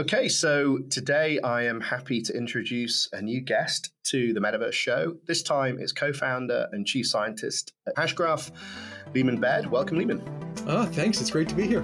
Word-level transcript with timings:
Okay, 0.00 0.28
so 0.28 0.78
today 0.90 1.40
I 1.40 1.64
am 1.64 1.80
happy 1.80 2.22
to 2.22 2.32
introduce 2.32 3.08
a 3.12 3.20
new 3.20 3.40
guest 3.40 3.90
to 4.04 4.32
the 4.32 4.38
Metaverse 4.38 4.72
Show. 4.72 5.16
This 5.26 5.42
time 5.42 5.80
it's 5.80 5.90
co 5.90 6.12
founder 6.12 6.68
and 6.70 6.86
chief 6.86 7.08
scientist 7.08 7.72
at 7.84 7.96
Hashgraph, 7.96 8.52
Leemon 9.12 9.40
Baird. 9.40 9.66
Welcome, 9.66 9.98
Leemon. 9.98 10.22
Ah, 10.68 10.84
thanks. 10.84 11.20
It's 11.20 11.32
great 11.32 11.48
to 11.48 11.56
be 11.56 11.66
here. 11.66 11.80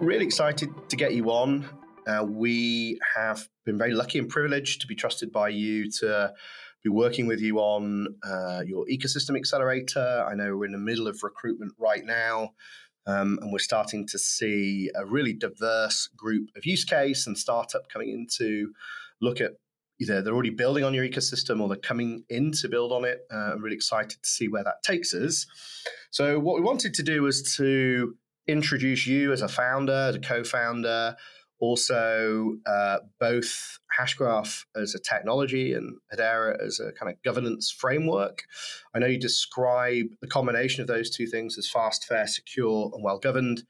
Really 0.00 0.24
excited 0.24 0.70
to 0.88 0.96
get 0.96 1.14
you 1.14 1.30
on. 1.30 1.68
Uh, 2.06 2.24
we 2.28 2.98
have 3.16 3.48
been 3.64 3.78
very 3.78 3.92
lucky 3.92 4.18
and 4.18 4.28
privileged 4.28 4.80
to 4.80 4.86
be 4.86 4.94
trusted 4.94 5.32
by 5.32 5.48
you 5.48 5.90
to 5.90 6.32
be 6.82 6.90
working 6.90 7.26
with 7.26 7.40
you 7.40 7.58
on 7.58 8.06
uh, 8.22 8.62
your 8.66 8.84
ecosystem 8.86 9.36
accelerator. 9.36 10.24
I 10.28 10.34
know 10.34 10.56
we're 10.56 10.66
in 10.66 10.72
the 10.72 10.78
middle 10.78 11.08
of 11.08 11.22
recruitment 11.22 11.72
right 11.78 12.04
now, 12.04 12.50
um, 13.06 13.38
and 13.40 13.50
we're 13.52 13.58
starting 13.58 14.06
to 14.08 14.18
see 14.18 14.90
a 14.94 15.06
really 15.06 15.32
diverse 15.32 16.08
group 16.16 16.50
of 16.56 16.66
use 16.66 16.84
case 16.84 17.26
and 17.26 17.36
startup 17.36 17.88
coming 17.88 18.10
in 18.10 18.26
to 18.36 18.72
look 19.20 19.40
at 19.40 19.52
either 20.00 20.20
they're 20.20 20.34
already 20.34 20.50
building 20.50 20.84
on 20.84 20.92
your 20.92 21.06
ecosystem 21.06 21.60
or 21.60 21.68
they're 21.68 21.76
coming 21.76 22.24
in 22.28 22.52
to 22.52 22.68
build 22.68 22.92
on 22.92 23.04
it. 23.04 23.20
Uh, 23.32 23.52
I'm 23.52 23.62
really 23.62 23.76
excited 23.76 24.22
to 24.22 24.28
see 24.28 24.48
where 24.48 24.64
that 24.64 24.82
takes 24.82 25.14
us. 25.14 25.46
So, 26.10 26.38
what 26.38 26.56
we 26.56 26.60
wanted 26.60 26.94
to 26.94 27.02
do 27.02 27.22
was 27.22 27.56
to 27.56 28.14
introduce 28.46 29.06
you 29.06 29.32
as 29.32 29.40
a 29.40 29.48
founder, 29.48 30.08
as 30.10 30.16
a 30.16 30.20
co 30.20 30.44
founder, 30.44 31.16
also 31.60 32.56
uh, 32.66 32.98
both 33.20 33.78
Hashgraph 33.98 34.64
as 34.76 34.94
a 34.94 34.98
technology 34.98 35.72
and 35.72 35.96
Hedera 36.12 36.62
as 36.64 36.80
a 36.80 36.92
kind 36.92 37.12
of 37.12 37.22
governance 37.22 37.70
framework. 37.70 38.44
I 38.94 38.98
know 38.98 39.06
you 39.06 39.18
describe 39.18 40.06
the 40.20 40.26
combination 40.28 40.82
of 40.82 40.88
those 40.88 41.10
two 41.10 41.26
things 41.26 41.56
as 41.58 41.68
fast, 41.68 42.04
fair, 42.04 42.26
secure, 42.26 42.90
and 42.94 43.02
well 43.02 43.18
governed. 43.18 43.64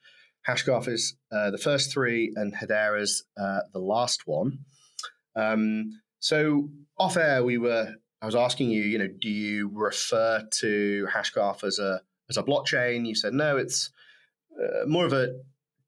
Hashgraph 0.48 0.88
is 0.88 1.16
uh, 1.32 1.50
the 1.50 1.58
first 1.58 1.92
three, 1.92 2.32
and 2.36 2.54
Hedera 2.54 3.00
is 3.00 3.24
uh, 3.40 3.60
the 3.72 3.78
last 3.78 4.26
one. 4.26 4.58
Um, 5.36 6.00
so 6.20 6.68
off 6.98 7.16
air, 7.16 7.44
we 7.44 7.58
were. 7.58 7.94
I 8.22 8.26
was 8.26 8.34
asking 8.34 8.70
you, 8.70 8.82
you 8.82 8.98
know, 8.98 9.08
do 9.20 9.28
you 9.28 9.70
refer 9.74 10.42
to 10.60 11.06
Hashgraph 11.12 11.62
as 11.64 11.78
a 11.78 12.00
as 12.30 12.36
a 12.36 12.42
blockchain? 12.42 13.06
You 13.06 13.14
said 13.14 13.34
no. 13.34 13.56
It's 13.56 13.90
uh, 14.58 14.86
more 14.86 15.04
of 15.04 15.12
a 15.12 15.28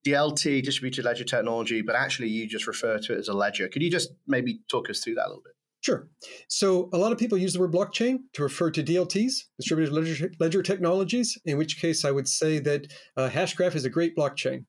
DLT, 0.06 0.62
distributed 0.62 1.04
ledger 1.04 1.24
technology, 1.24 1.82
but 1.82 1.96
actually 1.96 2.28
you 2.28 2.46
just 2.46 2.66
refer 2.66 2.98
to 2.98 3.14
it 3.14 3.18
as 3.18 3.28
a 3.28 3.32
ledger. 3.32 3.68
Could 3.68 3.82
you 3.82 3.90
just 3.90 4.10
maybe 4.26 4.60
talk 4.70 4.88
us 4.88 5.00
through 5.00 5.14
that 5.14 5.26
a 5.26 5.28
little 5.28 5.42
bit? 5.42 5.54
Sure. 5.80 6.08
So 6.48 6.88
a 6.92 6.98
lot 6.98 7.12
of 7.12 7.18
people 7.18 7.38
use 7.38 7.52
the 7.52 7.60
word 7.60 7.72
blockchain 7.72 8.18
to 8.32 8.42
refer 8.42 8.70
to 8.70 8.82
DLTs, 8.82 9.32
distributed 9.58 9.92
ledger, 9.92 10.30
ledger 10.40 10.62
technologies, 10.62 11.38
in 11.44 11.58
which 11.58 11.80
case 11.80 12.04
I 12.04 12.10
would 12.10 12.28
say 12.28 12.58
that 12.60 12.92
uh, 13.16 13.28
Hashgraph 13.28 13.74
is 13.74 13.84
a 13.84 13.90
great 13.90 14.16
blockchain. 14.16 14.64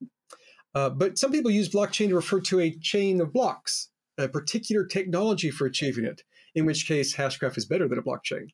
Uh, 0.75 0.89
but 0.89 1.17
some 1.17 1.31
people 1.31 1.49
use 1.49 1.69
blockchain 1.69 2.09
to 2.09 2.15
refer 2.15 2.39
to 2.41 2.59
a 2.59 2.77
chain 2.81 3.19
of 3.19 3.33
blocks, 3.33 3.89
a 4.17 4.27
particular 4.27 4.85
technology 4.85 5.49
for 5.49 5.65
achieving 5.65 6.05
it, 6.05 6.21
in 6.53 6.65
which 6.65 6.87
case 6.87 7.15
Hashgraph 7.15 7.57
is 7.57 7.65
better 7.65 7.87
than 7.87 7.97
a 7.97 8.03
blockchain. 8.03 8.49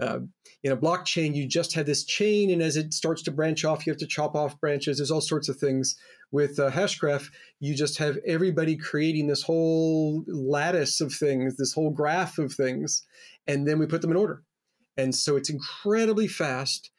Uh, 0.00 0.20
in 0.62 0.72
a 0.72 0.76
blockchain, 0.76 1.34
you 1.34 1.46
just 1.46 1.74
have 1.74 1.86
this 1.86 2.04
chain, 2.04 2.50
and 2.50 2.60
as 2.60 2.76
it 2.76 2.92
starts 2.92 3.22
to 3.22 3.30
branch 3.30 3.64
off, 3.64 3.86
you 3.86 3.92
have 3.92 4.00
to 4.00 4.06
chop 4.06 4.34
off 4.34 4.60
branches. 4.60 4.98
There's 4.98 5.10
all 5.10 5.20
sorts 5.20 5.48
of 5.48 5.56
things. 5.56 5.96
With 6.32 6.58
uh, 6.58 6.70
Hashgraph, 6.70 7.28
you 7.60 7.76
just 7.76 7.98
have 7.98 8.18
everybody 8.26 8.76
creating 8.76 9.28
this 9.28 9.42
whole 9.42 10.24
lattice 10.26 11.00
of 11.00 11.12
things, 11.12 11.56
this 11.56 11.72
whole 11.72 11.90
graph 11.90 12.38
of 12.38 12.52
things, 12.52 13.06
and 13.46 13.68
then 13.68 13.78
we 13.78 13.86
put 13.86 14.02
them 14.02 14.10
in 14.10 14.16
order. 14.16 14.42
And 14.96 15.14
so 15.14 15.36
it's 15.36 15.50
incredibly 15.50 16.26
fast 16.26 16.90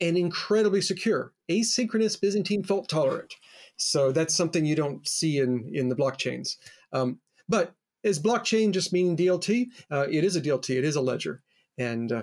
and 0.00 0.16
incredibly 0.16 0.80
secure, 0.80 1.32
asynchronous, 1.50 2.20
Byzantine 2.20 2.62
fault 2.62 2.88
tolerant. 2.88 3.34
So 3.76 4.12
that's 4.12 4.34
something 4.34 4.64
you 4.64 4.76
don't 4.76 5.06
see 5.06 5.38
in 5.38 5.70
in 5.72 5.88
the 5.88 5.96
blockchains. 5.96 6.56
Um, 6.92 7.20
but 7.48 7.74
is 8.02 8.20
blockchain 8.20 8.72
just 8.72 8.92
meaning 8.92 9.16
DLT? 9.16 9.66
Uh, 9.90 10.06
it 10.10 10.22
is 10.22 10.36
a 10.36 10.40
DLT. 10.40 10.76
It 10.76 10.84
is 10.84 10.96
a 10.96 11.00
ledger, 11.00 11.42
and 11.78 12.12
uh, 12.12 12.22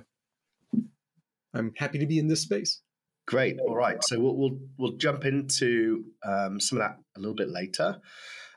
I'm 1.53 1.74
happy 1.78 2.00
to 2.00 2.06
be 2.06 2.19
in 2.19 2.28
this 2.28 2.41
space. 2.41 2.81
Great. 3.25 3.58
All 3.59 3.75
right. 3.75 3.97
So 4.03 4.19
we'll 4.19 4.36
we'll, 4.36 4.59
we'll 4.78 4.97
jump 4.97 5.25
into 5.25 6.03
um, 6.25 6.59
some 6.59 6.80
of 6.80 6.84
that 6.84 6.97
a 7.16 7.19
little 7.19 7.36
bit 7.36 7.50
later. 7.50 8.00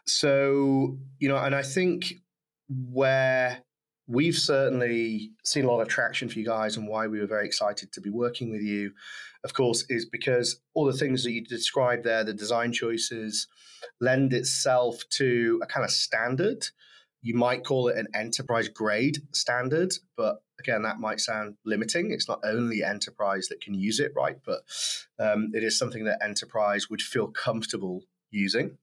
So 0.07 0.99
you 1.19 1.29
know, 1.29 1.37
and 1.37 1.55
I 1.55 1.63
think 1.63 2.15
where 2.69 3.63
we've 4.09 4.37
certainly 4.37 5.33
seen 5.45 5.65
a 5.65 5.69
lot 5.69 5.81
of 5.81 5.89
traction 5.89 6.29
for 6.29 6.39
you 6.39 6.47
guys 6.47 6.77
and 6.77 6.89
why 6.89 7.07
we 7.07 7.21
were 7.21 7.27
very 7.27 7.47
excited 7.47 7.93
to 7.93 8.01
be 8.01 8.11
working 8.11 8.51
with 8.51 8.63
you, 8.63 8.93
of 9.45 9.53
course, 9.55 9.85
is 9.89 10.07
because 10.07 10.61
all 10.75 10.87
the 10.87 10.93
things 10.93 11.25
that 11.25 11.33
you 11.33 11.45
described 11.45 12.05
there, 12.05 12.23
the 12.25 12.33
design 12.33 12.73
choices, 12.73 13.49
lend 14.01 14.33
itself 14.33 15.03
to 15.11 15.61
a 15.63 15.67
kind 15.67 15.85
of 15.85 15.91
standard. 15.91 16.67
You 17.27 17.35
might 17.35 17.65
call 17.65 17.89
it 17.89 17.97
an 17.97 18.07
enterprise 18.15 18.69
grade 18.69 19.19
standard, 19.33 19.93
but 20.17 20.37
again, 20.61 20.83
that 20.83 21.01
might 21.01 21.19
sound 21.19 21.57
limiting. 21.65 22.13
It's 22.13 22.29
not 22.29 22.39
only 22.45 22.85
enterprise 22.85 23.49
that 23.49 23.61
can 23.61 23.75
use 23.75 23.99
it, 23.99 24.13
right? 24.15 24.37
But 24.47 24.61
um, 25.19 25.51
it 25.53 25.65
is 25.65 25.77
something 25.77 26.05
that 26.05 26.23
enterprise 26.23 26.89
would 26.89 27.03
feel 27.03 27.27
comfortable 27.27 28.05
using. 28.31 28.79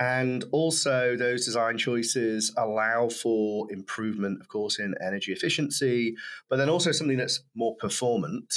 And 0.00 0.44
also, 0.50 1.16
those 1.16 1.44
design 1.44 1.78
choices 1.78 2.52
allow 2.58 3.10
for 3.10 3.72
improvement, 3.72 4.40
of 4.40 4.48
course, 4.48 4.80
in 4.80 4.96
energy 5.00 5.30
efficiency, 5.30 6.16
but 6.50 6.56
then 6.56 6.68
also 6.68 6.90
something 6.90 7.16
that's 7.16 7.44
more 7.54 7.76
performant. 7.76 8.52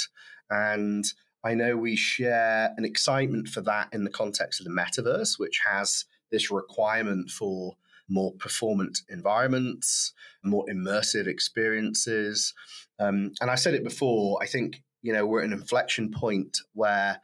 And 0.50 1.04
I 1.44 1.54
know 1.54 1.76
we 1.76 1.94
share 1.94 2.74
an 2.76 2.84
excitement 2.84 3.46
for 3.46 3.60
that 3.60 3.90
in 3.92 4.02
the 4.02 4.10
context 4.10 4.58
of 4.58 4.66
the 4.66 4.72
metaverse, 4.72 5.38
which 5.38 5.60
has 5.64 6.06
this 6.32 6.50
requirement 6.50 7.30
for 7.30 7.76
more 8.08 8.32
performant 8.34 9.00
environments, 9.08 10.12
more 10.42 10.64
immersive 10.70 11.26
experiences. 11.26 12.54
Um, 12.98 13.32
and 13.40 13.50
I 13.50 13.54
said 13.54 13.74
it 13.74 13.84
before, 13.84 14.38
I 14.42 14.46
think, 14.46 14.82
you 15.02 15.12
know, 15.12 15.26
we're 15.26 15.40
at 15.40 15.46
an 15.46 15.52
inflection 15.52 16.10
point 16.10 16.58
where 16.72 17.20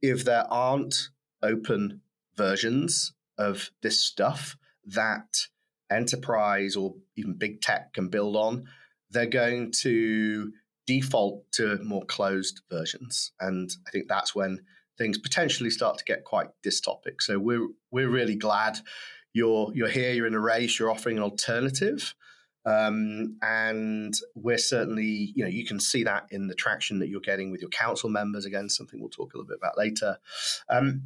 if 0.00 0.24
there 0.24 0.46
aren't 0.50 1.08
open 1.42 2.00
versions 2.36 3.12
of 3.38 3.70
this 3.82 4.00
stuff 4.00 4.56
that 4.86 5.46
enterprise 5.90 6.76
or 6.76 6.94
even 7.16 7.34
big 7.34 7.60
tech 7.60 7.92
can 7.92 8.08
build 8.08 8.36
on, 8.36 8.64
they're 9.10 9.26
going 9.26 9.70
to 9.70 10.52
default 10.86 11.44
to 11.52 11.78
more 11.84 12.04
closed 12.06 12.62
versions. 12.70 13.32
And 13.40 13.70
I 13.86 13.90
think 13.90 14.08
that's 14.08 14.34
when 14.34 14.60
things 14.98 15.18
potentially 15.18 15.70
start 15.70 15.98
to 15.98 16.04
get 16.04 16.24
quite 16.24 16.48
dystopic. 16.64 17.20
So 17.20 17.38
we're 17.38 17.68
we're 17.90 18.08
really 18.08 18.36
glad 18.36 18.78
you're 19.32 19.70
you're 19.74 19.88
here, 19.88 20.12
you're 20.12 20.26
in 20.26 20.34
a 20.34 20.40
race, 20.40 20.78
you're 20.78 20.90
offering 20.90 21.16
an 21.16 21.22
alternative. 21.22 22.14
Um, 22.64 23.38
and 23.42 24.14
we're 24.36 24.56
certainly, 24.56 25.32
you 25.34 25.42
know, 25.42 25.50
you 25.50 25.66
can 25.66 25.80
see 25.80 26.04
that 26.04 26.26
in 26.30 26.46
the 26.46 26.54
traction 26.54 27.00
that 27.00 27.08
you're 27.08 27.20
getting 27.20 27.50
with 27.50 27.60
your 27.60 27.70
council 27.70 28.08
members. 28.08 28.44
Again, 28.44 28.68
something 28.68 29.00
we'll 29.00 29.10
talk 29.10 29.34
a 29.34 29.36
little 29.36 29.48
bit 29.48 29.58
about 29.58 29.76
later. 29.76 30.18
Um, 30.68 31.02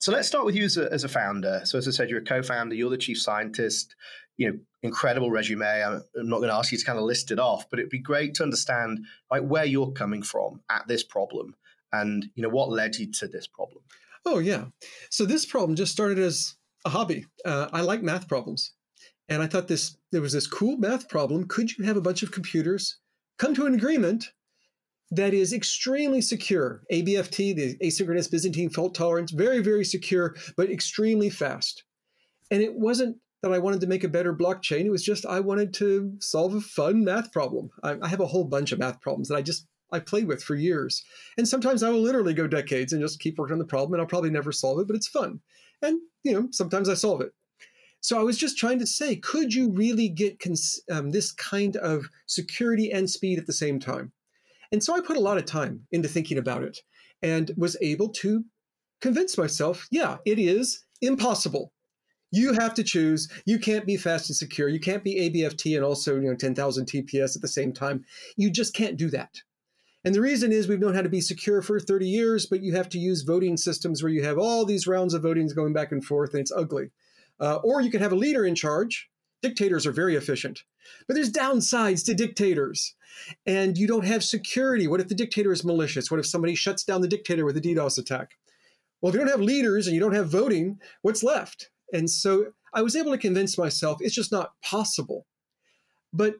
so 0.00 0.10
let's 0.10 0.26
start 0.26 0.46
with 0.46 0.56
you 0.56 0.64
as 0.64 0.76
a, 0.76 0.92
as 0.92 1.04
a 1.04 1.08
founder. 1.08 1.60
So 1.64 1.78
as 1.78 1.86
I 1.86 1.90
said, 1.92 2.10
you're 2.10 2.20
a 2.20 2.24
co-founder, 2.24 2.74
you're 2.74 2.90
the 2.90 2.96
chief 2.96 3.20
scientist. 3.20 3.94
You 4.36 4.50
know, 4.50 4.58
incredible 4.82 5.30
resume. 5.30 5.64
I'm, 5.66 6.02
I'm 6.18 6.28
not 6.28 6.38
going 6.38 6.48
to 6.48 6.54
ask 6.54 6.72
you 6.72 6.78
to 6.78 6.84
kind 6.84 6.98
of 6.98 7.04
list 7.04 7.30
it 7.30 7.38
off, 7.38 7.68
but 7.68 7.78
it'd 7.78 7.90
be 7.90 7.98
great 7.98 8.34
to 8.34 8.42
understand 8.42 9.04
like 9.30 9.42
where 9.42 9.66
you're 9.66 9.92
coming 9.92 10.22
from 10.22 10.62
at 10.70 10.88
this 10.88 11.04
problem, 11.04 11.54
and 11.92 12.30
you 12.34 12.42
know 12.42 12.48
what 12.48 12.70
led 12.70 12.96
you 12.96 13.12
to 13.12 13.28
this 13.28 13.46
problem. 13.46 13.84
Oh 14.24 14.38
yeah. 14.38 14.64
So 15.10 15.26
this 15.26 15.44
problem 15.44 15.76
just 15.76 15.92
started 15.92 16.18
as 16.18 16.56
a 16.84 16.90
hobby. 16.90 17.26
Uh, 17.44 17.68
I 17.72 17.80
like 17.80 18.02
math 18.02 18.28
problems, 18.28 18.72
and 19.28 19.42
I 19.42 19.46
thought 19.46 19.68
this 19.68 19.96
there 20.12 20.22
was 20.22 20.32
this 20.32 20.46
cool 20.46 20.76
math 20.76 21.08
problem. 21.08 21.46
Could 21.46 21.76
you 21.76 21.84
have 21.84 21.96
a 21.96 22.02
bunch 22.02 22.22
of 22.22 22.32
computers 22.32 22.98
come 23.38 23.54
to 23.54 23.66
an 23.66 23.74
agreement 23.74 24.30
that 25.10 25.34
is 25.34 25.52
extremely 25.52 26.20
secure? 26.20 26.82
ABFT, 26.92 27.54
the 27.56 27.76
asynchronous 27.78 28.30
Byzantine 28.30 28.70
fault 28.70 28.94
tolerance, 28.94 29.30
very 29.30 29.60
very 29.60 29.84
secure, 29.84 30.36
but 30.56 30.70
extremely 30.70 31.30
fast. 31.30 31.84
And 32.50 32.62
it 32.62 32.74
wasn't 32.74 33.16
that 33.42 33.52
I 33.52 33.58
wanted 33.58 33.80
to 33.80 33.86
make 33.86 34.04
a 34.04 34.08
better 34.08 34.34
blockchain. 34.34 34.84
It 34.84 34.90
was 34.90 35.04
just 35.04 35.24
I 35.24 35.40
wanted 35.40 35.72
to 35.74 36.12
solve 36.20 36.54
a 36.54 36.60
fun 36.60 37.04
math 37.04 37.32
problem. 37.32 37.70
I, 37.82 37.96
I 38.02 38.08
have 38.08 38.20
a 38.20 38.26
whole 38.26 38.44
bunch 38.44 38.72
of 38.72 38.78
math 38.78 39.00
problems 39.00 39.28
that 39.28 39.36
I 39.36 39.42
just 39.42 39.66
I 39.92 39.98
played 40.00 40.26
with 40.26 40.42
for 40.42 40.54
years. 40.54 41.04
And 41.36 41.48
sometimes 41.48 41.82
I 41.82 41.90
will 41.90 42.00
literally 42.00 42.34
go 42.34 42.46
decades 42.46 42.92
and 42.92 43.02
just 43.02 43.20
keep 43.20 43.38
working 43.38 43.54
on 43.54 43.58
the 43.58 43.64
problem 43.64 43.94
and 43.94 44.00
I'll 44.00 44.06
probably 44.06 44.30
never 44.30 44.52
solve 44.52 44.80
it, 44.80 44.86
but 44.86 44.96
it's 44.96 45.08
fun. 45.08 45.40
And, 45.82 46.00
you 46.22 46.32
know, 46.32 46.48
sometimes 46.50 46.88
I 46.88 46.94
solve 46.94 47.20
it. 47.20 47.32
So 48.02 48.18
I 48.18 48.22
was 48.22 48.38
just 48.38 48.56
trying 48.56 48.78
to 48.78 48.86
say, 48.86 49.16
could 49.16 49.52
you 49.52 49.70
really 49.70 50.08
get 50.08 50.40
cons- 50.40 50.80
um, 50.90 51.10
this 51.10 51.32
kind 51.32 51.76
of 51.76 52.06
security 52.26 52.90
and 52.90 53.08
speed 53.10 53.38
at 53.38 53.46
the 53.46 53.52
same 53.52 53.78
time? 53.78 54.12
And 54.72 54.82
so 54.82 54.94
I 54.94 55.00
put 55.00 55.16
a 55.16 55.20
lot 55.20 55.36
of 55.36 55.44
time 55.44 55.86
into 55.92 56.08
thinking 56.08 56.38
about 56.38 56.62
it 56.62 56.78
and 57.22 57.50
was 57.56 57.76
able 57.82 58.08
to 58.08 58.44
convince 59.00 59.36
myself, 59.36 59.86
yeah, 59.90 60.18
it 60.24 60.38
is 60.38 60.84
impossible. 61.02 61.72
You 62.32 62.52
have 62.52 62.74
to 62.74 62.84
choose. 62.84 63.28
You 63.44 63.58
can't 63.58 63.86
be 63.86 63.96
fast 63.96 64.30
and 64.30 64.36
secure. 64.36 64.68
You 64.68 64.78
can't 64.78 65.02
be 65.02 65.16
ABFT 65.16 65.74
and 65.74 65.84
also 65.84 66.14
you 66.14 66.28
know 66.28 66.36
10,000 66.36 66.86
TPS 66.86 67.34
at 67.34 67.42
the 67.42 67.48
same 67.48 67.72
time. 67.72 68.04
You 68.36 68.50
just 68.50 68.72
can't 68.72 68.96
do 68.96 69.10
that. 69.10 69.42
And 70.04 70.14
the 70.14 70.20
reason 70.20 70.50
is 70.50 70.66
we've 70.66 70.80
known 70.80 70.94
how 70.94 71.02
to 71.02 71.08
be 71.08 71.20
secure 71.20 71.60
for 71.60 71.78
30 71.78 72.08
years, 72.08 72.46
but 72.46 72.62
you 72.62 72.74
have 72.74 72.88
to 72.90 72.98
use 72.98 73.22
voting 73.22 73.56
systems 73.56 74.02
where 74.02 74.12
you 74.12 74.22
have 74.22 74.38
all 74.38 74.64
these 74.64 74.86
rounds 74.86 75.12
of 75.12 75.22
votings 75.22 75.54
going 75.54 75.72
back 75.72 75.92
and 75.92 76.04
forth, 76.04 76.32
and 76.32 76.40
it's 76.40 76.52
ugly. 76.52 76.90
Uh, 77.38 77.56
or 77.56 77.80
you 77.80 77.90
can 77.90 78.00
have 78.00 78.12
a 78.12 78.16
leader 78.16 78.44
in 78.44 78.54
charge. 78.54 79.10
Dictators 79.42 79.86
are 79.86 79.92
very 79.92 80.16
efficient, 80.16 80.64
but 81.06 81.14
there's 81.14 81.32
downsides 81.32 82.04
to 82.04 82.14
dictators. 82.14 82.94
And 83.46 83.76
you 83.76 83.86
don't 83.86 84.04
have 84.04 84.22
security. 84.22 84.86
What 84.86 85.00
if 85.00 85.08
the 85.08 85.14
dictator 85.14 85.52
is 85.52 85.64
malicious? 85.64 86.10
What 86.10 86.20
if 86.20 86.26
somebody 86.26 86.54
shuts 86.54 86.84
down 86.84 87.00
the 87.00 87.08
dictator 87.08 87.44
with 87.44 87.56
a 87.56 87.60
DDoS 87.60 87.98
attack? 87.98 88.36
Well, 89.00 89.10
if 89.10 89.14
you 89.14 89.20
don't 89.20 89.30
have 89.30 89.40
leaders 89.40 89.86
and 89.86 89.94
you 89.94 90.00
don't 90.00 90.14
have 90.14 90.30
voting, 90.30 90.78
what's 91.02 91.22
left? 91.22 91.70
And 91.92 92.08
so 92.08 92.52
I 92.72 92.82
was 92.82 92.94
able 92.94 93.12
to 93.12 93.18
convince 93.18 93.58
myself 93.58 93.98
it's 94.00 94.14
just 94.14 94.32
not 94.32 94.52
possible. 94.62 95.26
But 96.12 96.36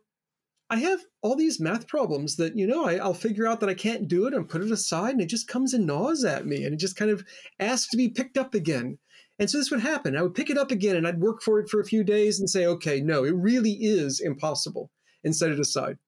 I 0.71 0.77
have 0.77 1.01
all 1.21 1.35
these 1.35 1.61
math 1.61 1.89
problems 1.89 2.37
that, 2.37 2.57
you 2.57 2.67
know, 2.67 2.85
I, 2.85 3.05
will 3.05 3.13
figure 3.13 3.47
out 3.47 3.59
that 3.61 3.69
I 3.69 3.75
can't 3.75 4.07
do 4.07 4.27
it 4.27 4.35
and 4.35 4.49
put 4.49 4.63
it 4.63 4.71
aside, 4.71 5.13
and 5.13 5.21
it 5.21 5.27
just 5.27 5.49
comes 5.49 5.75
and 5.75 5.85
gnaws 5.85 6.25
at 6.25 6.47
me, 6.47 6.65
and 6.65 6.73
it 6.73 6.79
just 6.79 6.97
kind 6.97 7.11
of 7.11 7.25
asks 7.59 7.91
to 7.91 7.97
be 7.97 8.09
picked 8.09 8.39
up 8.39 8.55
again. 8.55 8.99
And 9.41 9.51
so 9.51 9.59
this 9.59 9.71
would 9.71 9.81
happen. 9.81 10.17
I 10.17 10.23
would 10.23 10.35
pick 10.35 10.49
it 10.49 10.59
up 10.59 10.71
again, 10.71 10.97
and 10.97 11.09
I'd 11.09 11.21
work 11.21 11.43
for 11.43 11.59
it 11.59 11.69
for 11.69 11.81
a 11.81 11.85
few 11.85 12.05
days 12.05 12.39
and 12.39 12.49
say, 12.49 12.67
okay, 12.67 13.01
no, 13.01 13.25
it 13.25 13.35
really 13.35 13.73
is 13.73 14.21
impossible, 14.21 14.91
and 15.25 15.35
set 15.35 15.51
it 15.51 15.59
aside. 15.59 15.99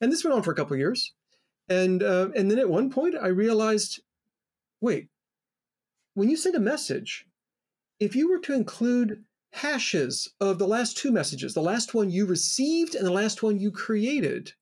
And 0.00 0.12
this 0.12 0.22
went 0.22 0.36
on 0.36 0.42
for 0.42 0.52
a 0.52 0.56
couple 0.56 0.76
years. 0.76 1.14
And, 1.68 2.02
uh, 2.02 2.28
and 2.36 2.50
then 2.50 2.58
at 2.58 2.68
one 2.68 2.90
point, 2.90 3.14
I 3.20 3.28
realized 3.28 4.00
wait, 4.84 5.08
when 6.12 6.28
you 6.28 6.36
send 6.36 6.54
a 6.54 6.60
message, 6.60 7.26
if 7.98 8.14
you 8.14 8.28
were 8.28 8.38
to 8.40 8.52
include 8.52 9.24
hashes 9.54 10.28
of 10.40 10.58
the 10.58 10.66
last 10.66 10.96
two 10.96 11.12
messages, 11.12 11.54
the 11.54 11.62
last 11.62 11.94
one 11.94 12.10
you 12.10 12.26
received 12.26 12.96
and 12.96 13.06
the 13.06 13.12
last 13.12 13.40
one 13.40 13.56
you 13.56 13.70
created, 13.70 14.52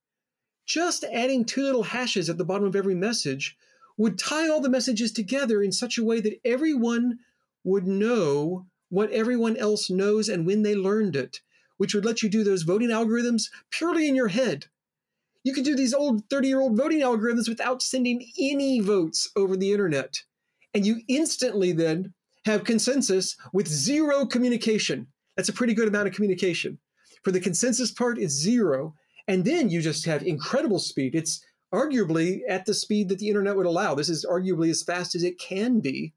just 0.66 1.02
adding 1.04 1.44
two 1.44 1.62
little 1.62 1.82
hashes 1.82 2.28
at 2.28 2.36
the 2.36 2.44
bottom 2.44 2.66
of 2.66 2.76
every 2.76 2.94
message 2.94 3.56
would 3.96 4.18
tie 4.18 4.48
all 4.48 4.60
the 4.60 4.68
messages 4.68 5.10
together 5.10 5.62
in 5.62 5.72
such 5.72 5.96
a 5.96 6.04
way 6.04 6.20
that 6.20 6.38
everyone 6.44 7.18
would 7.64 7.86
know 7.86 8.66
what 8.90 9.10
everyone 9.10 9.56
else 9.56 9.88
knows 9.88 10.28
and 10.28 10.46
when 10.46 10.62
they 10.62 10.74
learned 10.74 11.16
it, 11.16 11.40
which 11.78 11.94
would 11.94 12.04
let 12.04 12.22
you 12.22 12.28
do 12.28 12.44
those 12.44 12.62
voting 12.62 12.90
algorithms 12.90 13.48
purely 13.70 14.06
in 14.06 14.14
your 14.14 14.28
head. 14.28 14.66
You 15.42 15.54
could 15.54 15.64
do 15.64 15.74
these 15.74 15.94
old 15.94 16.28
30 16.28 16.48
year 16.48 16.60
old 16.60 16.76
voting 16.76 17.00
algorithms 17.00 17.48
without 17.48 17.80
sending 17.80 18.30
any 18.38 18.80
votes 18.80 19.30
over 19.34 19.56
the 19.56 19.72
internet. 19.72 20.22
And 20.74 20.84
you 20.84 21.00
instantly 21.08 21.72
then 21.72 22.12
have 22.44 22.64
consensus 22.64 23.36
with 23.52 23.68
zero 23.68 24.26
communication. 24.26 25.06
That's 25.36 25.48
a 25.48 25.52
pretty 25.52 25.74
good 25.74 25.88
amount 25.88 26.08
of 26.08 26.14
communication. 26.14 26.78
For 27.22 27.30
the 27.30 27.40
consensus 27.40 27.90
part, 27.90 28.18
it's 28.18 28.34
zero. 28.34 28.94
And 29.28 29.44
then 29.44 29.70
you 29.70 29.80
just 29.80 30.04
have 30.06 30.22
incredible 30.22 30.78
speed. 30.78 31.14
It's 31.14 31.44
arguably 31.72 32.40
at 32.48 32.66
the 32.66 32.74
speed 32.74 33.08
that 33.08 33.18
the 33.18 33.28
internet 33.28 33.56
would 33.56 33.66
allow. 33.66 33.94
This 33.94 34.08
is 34.08 34.26
arguably 34.28 34.70
as 34.70 34.82
fast 34.82 35.14
as 35.14 35.22
it 35.22 35.38
can 35.38 35.80
be. 35.80 36.12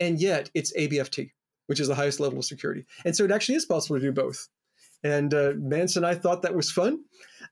And 0.00 0.20
yet 0.20 0.50
it's 0.54 0.72
ABFT, 0.76 1.30
which 1.66 1.80
is 1.80 1.88
the 1.88 1.94
highest 1.94 2.20
level 2.20 2.38
of 2.38 2.44
security. 2.44 2.86
And 3.04 3.14
so 3.14 3.24
it 3.24 3.30
actually 3.30 3.56
is 3.56 3.66
possible 3.66 3.96
to 3.96 4.02
do 4.02 4.12
both. 4.12 4.48
And 5.02 5.34
uh, 5.34 5.50
and 5.50 6.06
I 6.06 6.14
thought 6.14 6.40
that 6.42 6.54
was 6.54 6.70
fun. 6.70 7.00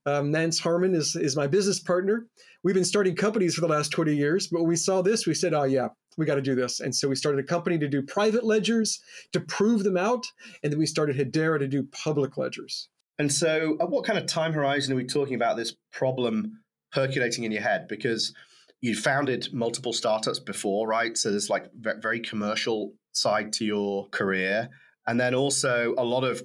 Um, 0.06 0.32
Harmon 0.32 0.94
is, 0.94 1.14
is 1.16 1.36
my 1.36 1.46
business 1.46 1.78
partner. 1.78 2.26
We've 2.64 2.74
been 2.74 2.84
starting 2.84 3.14
companies 3.14 3.54
for 3.54 3.60
the 3.60 3.68
last 3.68 3.90
20 3.90 4.16
years, 4.16 4.46
but 4.46 4.60
when 4.60 4.68
we 4.68 4.76
saw 4.76 5.02
this, 5.02 5.26
we 5.26 5.34
said, 5.34 5.52
oh, 5.52 5.64
yeah, 5.64 5.88
we 6.16 6.26
got 6.26 6.36
to 6.36 6.42
do 6.42 6.54
this. 6.54 6.80
And 6.80 6.94
so 6.94 7.08
we 7.08 7.14
started 7.14 7.38
a 7.38 7.46
company 7.46 7.78
to 7.78 7.88
do 7.88 8.02
private 8.02 8.44
ledgers 8.44 9.00
to 9.32 9.40
prove 9.40 9.84
them 9.84 9.96
out. 9.96 10.26
And 10.62 10.72
then 10.72 10.78
we 10.78 10.86
started 10.86 11.16
Hedera 11.16 11.58
to 11.58 11.68
do 11.68 11.84
public 11.84 12.36
ledgers. 12.36 12.88
And 13.18 13.32
so, 13.32 13.76
at 13.80 13.90
what 13.90 14.04
kind 14.04 14.18
of 14.18 14.26
time 14.26 14.52
horizon 14.52 14.92
are 14.92 14.96
we 14.96 15.04
talking 15.04 15.34
about 15.34 15.56
this 15.56 15.74
problem 15.92 16.60
percolating 16.92 17.44
in 17.44 17.52
your 17.52 17.62
head? 17.62 17.86
Because 17.88 18.34
you 18.80 18.96
founded 18.96 19.48
multiple 19.52 19.92
startups 19.92 20.40
before, 20.40 20.88
right? 20.88 21.16
So 21.16 21.30
there's 21.30 21.48
like 21.48 21.70
very 21.74 22.20
commercial 22.20 22.92
side 23.12 23.52
to 23.54 23.64
your 23.64 24.08
career. 24.08 24.68
And 25.06 25.20
then 25.20 25.34
also 25.34 25.94
a 25.96 26.04
lot 26.04 26.24
of 26.24 26.42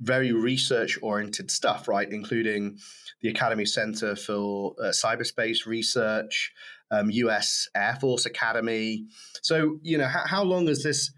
very 0.00 0.32
research 0.32 0.98
oriented 1.02 1.50
stuff, 1.50 1.86
right? 1.86 2.10
Including 2.10 2.78
the 3.20 3.28
Academy 3.28 3.66
Center 3.66 4.16
for 4.16 4.74
uh, 4.80 4.86
Cyberspace 4.86 5.66
Research, 5.66 6.52
um, 6.92 7.10
US 7.10 7.68
Air 7.74 7.98
Force 8.00 8.26
Academy. 8.26 9.06
So, 9.42 9.78
you 9.82 9.98
know, 9.98 10.06
how, 10.06 10.24
how 10.26 10.42
long 10.44 10.68
has 10.68 10.82
this 10.82 11.10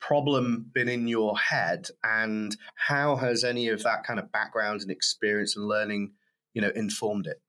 problem 0.00 0.70
been 0.74 0.88
in 0.88 1.06
your 1.08 1.38
head 1.38 1.88
and 2.02 2.56
how 2.74 3.16
has 3.16 3.44
any 3.44 3.68
of 3.68 3.82
that 3.84 4.04
kind 4.04 4.18
of 4.18 4.32
background 4.32 4.82
and 4.82 4.90
experience 4.90 5.56
and 5.56 5.66
learning, 5.66 6.12
you 6.52 6.60
know, 6.60 6.72
informed 6.74 7.26
it? 7.26 7.40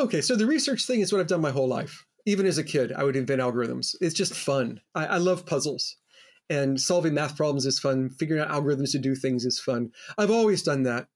Okay, 0.00 0.20
so 0.20 0.36
the 0.36 0.46
research 0.46 0.84
thing 0.84 1.00
is 1.00 1.12
what 1.12 1.20
I've 1.20 1.26
done 1.28 1.40
my 1.40 1.50
whole 1.50 1.68
life. 1.68 2.04
Even 2.26 2.44
as 2.44 2.58
a 2.58 2.64
kid, 2.64 2.92
I 2.92 3.04
would 3.04 3.16
invent 3.16 3.40
algorithms. 3.40 3.94
It's 4.00 4.14
just 4.14 4.34
fun. 4.34 4.80
I, 4.94 5.06
I 5.06 5.16
love 5.16 5.46
puzzles 5.46 5.96
and 6.50 6.80
solving 6.80 7.14
math 7.14 7.36
problems 7.36 7.66
is 7.66 7.78
fun. 7.78 8.10
Figuring 8.10 8.42
out 8.42 8.50
algorithms 8.50 8.92
to 8.92 8.98
do 8.98 9.14
things 9.14 9.44
is 9.44 9.60
fun. 9.60 9.92
I've 10.16 10.30
always 10.30 10.62
done 10.62 10.82
that. 10.84 11.06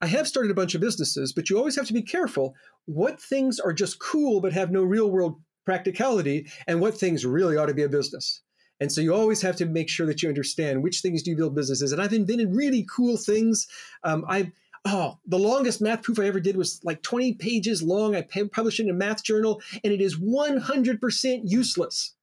I 0.00 0.06
have 0.06 0.28
started 0.28 0.50
a 0.50 0.54
bunch 0.54 0.74
of 0.74 0.80
businesses, 0.80 1.32
but 1.32 1.48
you 1.48 1.56
always 1.56 1.76
have 1.76 1.86
to 1.86 1.94
be 1.94 2.02
careful 2.02 2.54
what 2.84 3.20
things 3.20 3.58
are 3.58 3.72
just 3.72 3.98
cool 3.98 4.40
but 4.40 4.52
have 4.52 4.70
no 4.70 4.82
real 4.82 5.10
world 5.10 5.40
practicality 5.66 6.46
and 6.66 6.80
what 6.80 6.96
things 6.96 7.26
really 7.26 7.56
ought 7.56 7.66
to 7.66 7.74
be 7.74 7.82
a 7.82 7.88
business. 7.88 8.40
And 8.80 8.90
so 8.90 9.00
you 9.00 9.14
always 9.14 9.42
have 9.42 9.56
to 9.56 9.66
make 9.66 9.88
sure 9.88 10.06
that 10.06 10.22
you 10.22 10.28
understand 10.28 10.82
which 10.82 11.00
things 11.00 11.22
do 11.22 11.30
you 11.30 11.36
build 11.36 11.54
businesses. 11.54 11.92
And 11.92 12.00
I've 12.00 12.12
invented 12.12 12.54
really 12.54 12.86
cool 12.94 13.16
things. 13.16 13.66
Um, 14.04 14.24
I 14.28 14.52
oh, 14.86 15.18
the 15.26 15.38
longest 15.38 15.80
math 15.80 16.02
proof 16.02 16.20
I 16.20 16.26
ever 16.26 16.40
did 16.40 16.56
was 16.56 16.80
like 16.84 17.02
20 17.02 17.34
pages 17.34 17.82
long. 17.82 18.14
I 18.14 18.22
published 18.22 18.78
it 18.78 18.84
in 18.84 18.90
a 18.90 18.94
math 18.94 19.24
journal, 19.24 19.60
and 19.82 19.92
it 19.92 20.00
is 20.00 20.16
100% 20.16 21.40
useless. 21.44 22.14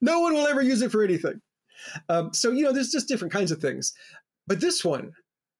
No 0.00 0.20
one 0.20 0.32
will 0.32 0.46
ever 0.46 0.62
use 0.62 0.80
it 0.80 0.90
for 0.90 1.04
anything. 1.04 1.40
Um, 2.08 2.32
so 2.32 2.50
you 2.50 2.64
know, 2.64 2.72
there's 2.72 2.90
just 2.90 3.08
different 3.08 3.32
kinds 3.32 3.50
of 3.50 3.60
things. 3.60 3.92
But 4.46 4.60
this 4.60 4.84
one, 4.84 5.12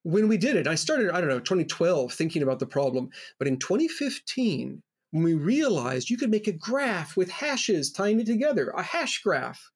when 0.05 0.29
we 0.29 0.39
did 0.39 0.57
it, 0.57 0.67
I 0.67 0.75
started 0.75 1.11
I 1.11 1.21
don't 1.21 1.29
know 1.29 1.41
2012 1.41 2.13
thinking 2.13 2.43
about 2.43 2.61
the 2.61 2.67
problem, 2.67 3.11
but 3.39 3.49
in 3.49 3.59
2015 3.59 4.83
when 5.11 5.25
we 5.25 5.35
realized 5.35 6.11
you 6.11 6.19
could 6.19 6.31
make 6.31 6.47
a 6.47 6.53
graph 6.53 7.17
with 7.17 7.31
hashes 7.31 7.91
tying 7.93 8.21
it 8.21 8.27
together, 8.27 8.71
a 8.71 8.83
hash 8.83 9.23
graph, 9.23 9.71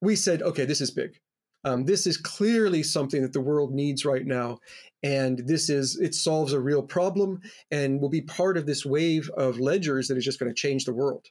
we 0.00 0.16
said, 0.16 0.42
okay, 0.42 0.64
this 0.64 0.80
is 0.80 0.90
big. 0.90 1.18
Um, 1.64 1.86
this 1.86 2.06
is 2.06 2.18
clearly 2.18 2.82
something 2.82 3.22
that 3.22 3.32
the 3.32 3.40
world 3.40 3.72
needs 3.72 4.04
right 4.04 4.26
now. 4.26 4.58
And 5.02 5.38
this 5.46 5.70
is, 5.70 5.98
it 5.98 6.14
solves 6.14 6.52
a 6.52 6.60
real 6.60 6.82
problem 6.82 7.40
and 7.70 8.00
will 8.00 8.10
be 8.10 8.20
part 8.20 8.58
of 8.58 8.66
this 8.66 8.84
wave 8.84 9.30
of 9.36 9.58
ledgers 9.58 10.08
that 10.08 10.18
is 10.18 10.24
just 10.24 10.38
going 10.38 10.50
to 10.50 10.54
change 10.54 10.84
the 10.84 10.92
world. 10.92 11.26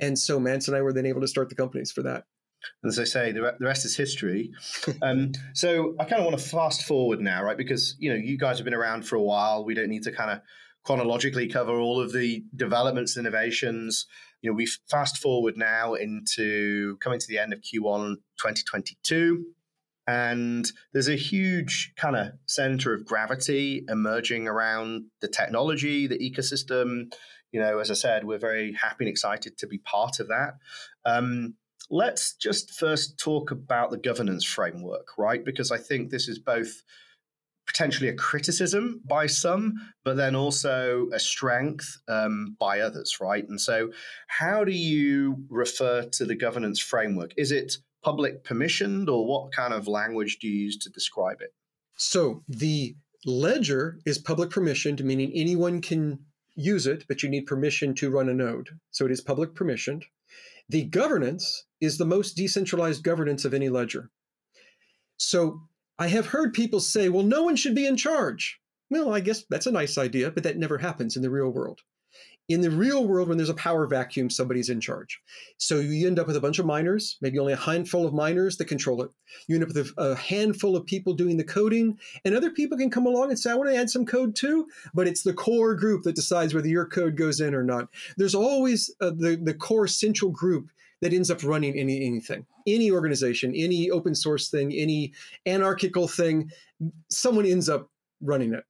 And 0.00 0.18
so 0.18 0.40
Mance 0.40 0.66
and 0.68 0.76
I 0.76 0.82
were 0.82 0.92
then 0.92 1.06
able 1.06 1.20
to 1.20 1.28
start 1.28 1.50
the 1.50 1.54
companies 1.54 1.92
for 1.92 2.02
that. 2.02 2.24
As 2.84 2.98
I 2.98 3.04
say, 3.04 3.32
the, 3.32 3.54
the 3.58 3.66
rest 3.66 3.84
is 3.84 3.96
history. 3.96 4.50
Um, 5.02 5.32
so 5.52 5.94
I 6.00 6.04
kind 6.04 6.20
of 6.20 6.26
want 6.26 6.38
to 6.38 6.44
fast 6.44 6.84
forward 6.84 7.20
now, 7.20 7.44
right? 7.44 7.56
Because, 7.56 7.96
you 7.98 8.10
know, 8.10 8.16
you 8.16 8.38
guys 8.38 8.58
have 8.58 8.64
been 8.64 8.74
around 8.74 9.06
for 9.06 9.16
a 9.16 9.22
while. 9.22 9.64
We 9.64 9.74
don't 9.74 9.88
need 9.88 10.02
to 10.04 10.12
kind 10.12 10.30
of 10.30 10.40
chronologically 10.86 11.48
cover 11.48 11.78
all 11.80 12.00
of 12.00 12.12
the 12.12 12.44
developments, 12.54 13.16
and 13.16 13.26
innovations. 13.26 14.06
You 14.40 14.50
know, 14.50 14.54
we 14.54 14.66
fast 14.88 15.18
forward 15.18 15.56
now 15.56 15.94
into 15.94 16.96
coming 16.98 17.18
to 17.18 17.26
the 17.26 17.38
end 17.38 17.52
of 17.52 17.60
Q1 17.60 18.14
2022. 18.38 19.44
And 20.06 20.70
there's 20.92 21.08
a 21.08 21.16
huge 21.16 21.92
kind 21.96 22.14
of 22.14 22.28
center 22.46 22.94
of 22.94 23.04
gravity 23.04 23.84
emerging 23.88 24.46
around 24.46 25.06
the 25.20 25.26
technology, 25.26 26.06
the 26.06 26.18
ecosystem. 26.18 27.12
You 27.50 27.58
know, 27.58 27.80
as 27.80 27.90
I 27.90 27.94
said, 27.94 28.24
we're 28.24 28.38
very 28.38 28.72
happy 28.72 29.06
and 29.06 29.08
excited 29.08 29.58
to 29.58 29.66
be 29.66 29.78
part 29.78 30.20
of 30.20 30.28
that. 30.28 30.54
Um, 31.04 31.54
let's 31.90 32.34
just 32.34 32.70
first 32.78 33.18
talk 33.18 33.50
about 33.50 33.90
the 33.90 33.98
governance 33.98 34.44
framework, 34.44 35.18
right? 35.18 35.44
Because 35.44 35.72
I 35.72 35.78
think 35.78 36.10
this 36.10 36.28
is 36.28 36.38
both 36.38 36.82
potentially 37.66 38.08
a 38.08 38.14
criticism 38.14 39.00
by 39.04 39.26
some, 39.26 39.74
but 40.04 40.16
then 40.16 40.34
also 40.34 41.08
a 41.12 41.18
strength 41.18 41.98
um, 42.08 42.56
by 42.58 42.80
others, 42.80 43.18
right? 43.20 43.46
And 43.48 43.60
so, 43.60 43.90
how 44.28 44.64
do 44.64 44.72
you 44.72 45.44
refer 45.48 46.02
to 46.02 46.24
the 46.24 46.36
governance 46.36 46.80
framework? 46.80 47.32
Is 47.36 47.52
it 47.52 47.76
public 48.02 48.44
permissioned, 48.44 49.08
or 49.08 49.26
what 49.26 49.52
kind 49.52 49.74
of 49.74 49.88
language 49.88 50.38
do 50.40 50.48
you 50.48 50.64
use 50.64 50.76
to 50.78 50.90
describe 50.90 51.40
it? 51.40 51.52
So, 51.96 52.42
the 52.48 52.96
ledger 53.24 53.98
is 54.06 54.18
public 54.18 54.50
permissioned, 54.50 55.02
meaning 55.02 55.32
anyone 55.34 55.80
can 55.80 56.20
use 56.54 56.86
it, 56.86 57.04
but 57.08 57.22
you 57.22 57.28
need 57.28 57.46
permission 57.46 57.94
to 57.96 58.10
run 58.10 58.28
a 58.28 58.34
node. 58.34 58.70
So, 58.92 59.04
it 59.06 59.10
is 59.10 59.20
public 59.20 59.54
permissioned. 59.54 60.04
The 60.68 60.84
governance 60.84 61.64
is 61.80 61.98
the 61.98 62.04
most 62.04 62.36
decentralized 62.36 63.02
governance 63.02 63.44
of 63.44 63.54
any 63.54 63.68
ledger. 63.68 64.10
So, 65.16 65.62
I 65.98 66.08
have 66.08 66.26
heard 66.26 66.52
people 66.52 66.80
say, 66.80 67.08
well, 67.08 67.24
no 67.24 67.42
one 67.42 67.56
should 67.56 67.74
be 67.74 67.86
in 67.86 67.96
charge. 67.96 68.60
Well, 68.90 69.12
I 69.14 69.20
guess 69.20 69.44
that's 69.50 69.66
a 69.66 69.72
nice 69.72 69.98
idea, 69.98 70.30
but 70.30 70.42
that 70.44 70.58
never 70.58 70.78
happens 70.78 71.16
in 71.16 71.22
the 71.22 71.30
real 71.30 71.50
world. 71.50 71.80
in 72.48 72.60
the 72.60 72.70
real 72.70 73.06
world, 73.06 73.28
when 73.28 73.36
there's 73.36 73.48
a 73.48 73.54
power 73.54 73.86
vacuum, 73.88 74.30
somebody's 74.30 74.68
in 74.68 74.80
charge. 74.80 75.20
So 75.58 75.80
you 75.80 76.06
end 76.06 76.20
up 76.20 76.28
with 76.28 76.36
a 76.36 76.40
bunch 76.40 76.60
of 76.60 76.66
miners, 76.66 77.18
maybe 77.20 77.40
only 77.40 77.52
a 77.52 77.56
handful 77.56 78.06
of 78.06 78.14
miners 78.14 78.56
that 78.58 78.66
control 78.66 79.02
it. 79.02 79.10
You 79.48 79.56
end 79.56 79.64
up 79.64 79.74
with 79.74 79.92
a, 79.98 80.14
handful 80.14 80.76
of 80.76 80.86
people 80.86 81.14
doing 81.14 81.36
the 81.36 81.44
coding, 81.44 81.98
and 82.24 82.34
other 82.36 82.50
people 82.50 82.78
can 82.78 82.90
come 82.90 83.06
along 83.06 83.30
and 83.30 83.38
say, 83.38 83.50
I 83.50 83.54
want 83.54 83.70
to 83.70 83.76
add 83.76 83.90
some 83.90 84.06
code 84.06 84.36
too, 84.36 84.68
but 84.94 85.08
it's 85.08 85.22
the 85.22 85.34
core 85.34 85.74
group 85.74 86.04
that 86.04 86.14
decides 86.14 86.54
whether 86.54 86.68
your 86.68 86.86
code 86.86 87.16
goes 87.16 87.40
in 87.40 87.54
or 87.54 87.64
not. 87.64 87.88
There's 88.16 88.34
always 88.34 88.94
uh, 89.00 89.10
the, 89.10 89.40
the 89.42 89.54
core 89.54 89.88
central 89.88 90.30
group 90.30 90.68
that 91.02 91.12
ends 91.12 91.30
up 91.30 91.42
running 91.42 91.78
any, 91.78 92.04
anything, 92.04 92.46
any 92.66 92.90
organization, 92.90 93.54
any 93.54 93.90
open 93.90 94.14
source 94.14 94.48
thing, 94.48 94.72
any 94.72 95.12
anarchical 95.44 96.08
thing, 96.08 96.50
someone 97.10 97.46
ends 97.46 97.68
up 97.68 97.90
running 98.20 98.54
it. 98.54 98.64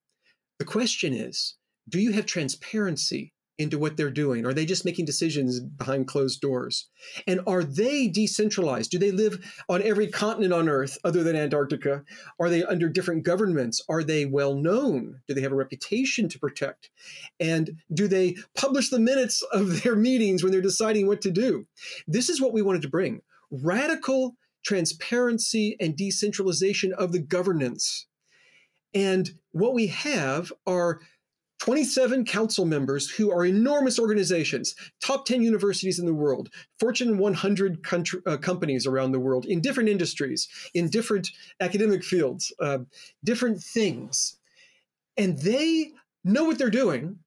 The 0.58 0.64
question 0.64 1.12
is, 1.12 1.56
do 1.88 2.00
you 2.00 2.12
have 2.12 2.26
transparency 2.26 3.32
into 3.58 3.78
what 3.78 3.96
they're 3.96 4.10
doing? 4.10 4.44
Are 4.44 4.52
they 4.52 4.66
just 4.66 4.84
making 4.84 5.06
decisions 5.06 5.60
behind 5.60 6.06
closed 6.06 6.40
doors? 6.40 6.88
And 7.26 7.40
are 7.46 7.64
they 7.64 8.08
decentralized? 8.08 8.90
Do 8.90 8.98
they 8.98 9.10
live 9.10 9.38
on 9.68 9.82
every 9.82 10.08
continent 10.08 10.52
on 10.52 10.68
Earth 10.68 10.98
other 11.04 11.22
than 11.22 11.36
Antarctica? 11.36 12.04
Are 12.38 12.50
they 12.50 12.64
under 12.64 12.88
different 12.88 13.24
governments? 13.24 13.82
Are 13.88 14.02
they 14.02 14.26
well 14.26 14.54
known? 14.54 15.20
Do 15.26 15.34
they 15.34 15.40
have 15.40 15.52
a 15.52 15.56
reputation 15.56 16.28
to 16.28 16.38
protect? 16.38 16.90
And 17.40 17.78
do 17.92 18.08
they 18.08 18.36
publish 18.54 18.90
the 18.90 18.98
minutes 18.98 19.42
of 19.52 19.82
their 19.82 19.96
meetings 19.96 20.42
when 20.42 20.52
they're 20.52 20.60
deciding 20.60 21.06
what 21.06 21.22
to 21.22 21.30
do? 21.30 21.66
This 22.06 22.28
is 22.28 22.40
what 22.40 22.52
we 22.52 22.62
wanted 22.62 22.82
to 22.82 22.88
bring 22.88 23.22
radical 23.50 24.36
transparency 24.64 25.76
and 25.78 25.96
decentralization 25.96 26.92
of 26.92 27.12
the 27.12 27.20
governance. 27.20 28.06
And 28.92 29.30
what 29.52 29.74
we 29.74 29.86
have 29.88 30.52
are 30.66 31.00
27 31.58 32.24
council 32.24 32.64
members 32.64 33.10
who 33.10 33.30
are 33.32 33.44
enormous 33.44 33.98
organizations, 33.98 34.74
top 35.00 35.24
10 35.24 35.42
universities 35.42 35.98
in 35.98 36.06
the 36.06 36.14
world, 36.14 36.50
Fortune 36.78 37.18
100 37.18 37.82
country, 37.82 38.20
uh, 38.26 38.36
companies 38.36 38.86
around 38.86 39.12
the 39.12 39.20
world 39.20 39.46
in 39.46 39.60
different 39.60 39.88
industries, 39.88 40.48
in 40.74 40.88
different 40.88 41.30
academic 41.60 42.04
fields, 42.04 42.52
uh, 42.60 42.78
different 43.24 43.62
things. 43.62 44.38
And 45.16 45.38
they 45.38 45.92
know 46.24 46.44
what 46.44 46.58
they're 46.58 46.70
doing. 46.70 47.18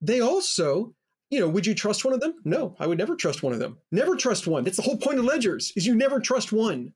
They 0.00 0.20
also, 0.20 0.94
you 1.30 1.40
know, 1.40 1.48
would 1.48 1.66
you 1.66 1.74
trust 1.74 2.04
one 2.04 2.12
of 2.12 2.20
them? 2.20 2.34
No, 2.44 2.76
I 2.78 2.86
would 2.86 2.98
never 2.98 3.16
trust 3.16 3.42
one 3.42 3.54
of 3.54 3.58
them. 3.58 3.78
Never 3.90 4.14
trust 4.16 4.46
one. 4.46 4.64
That's 4.64 4.76
the 4.76 4.82
whole 4.82 4.98
point 4.98 5.18
of 5.18 5.24
ledgers 5.24 5.72
is 5.74 5.86
you 5.86 5.94
never 5.94 6.20
trust 6.20 6.52
one. 6.52 6.92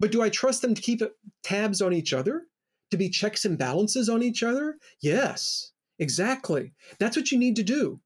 But 0.00 0.12
do 0.12 0.20
I 0.20 0.28
trust 0.28 0.62
them 0.62 0.74
to 0.74 0.82
keep 0.82 1.00
tabs 1.42 1.80
on 1.80 1.92
each 1.92 2.12
other? 2.12 2.42
To 2.90 2.96
be 2.96 3.08
checks 3.08 3.44
and 3.44 3.56
balances 3.56 4.08
on 4.08 4.22
each 4.22 4.42
other? 4.42 4.78
Yes. 5.00 5.72
Exactly. 5.98 6.72
That's 6.98 7.16
what 7.16 7.32
you 7.32 7.38
need 7.38 7.56
to 7.56 7.62
do. 7.62 8.00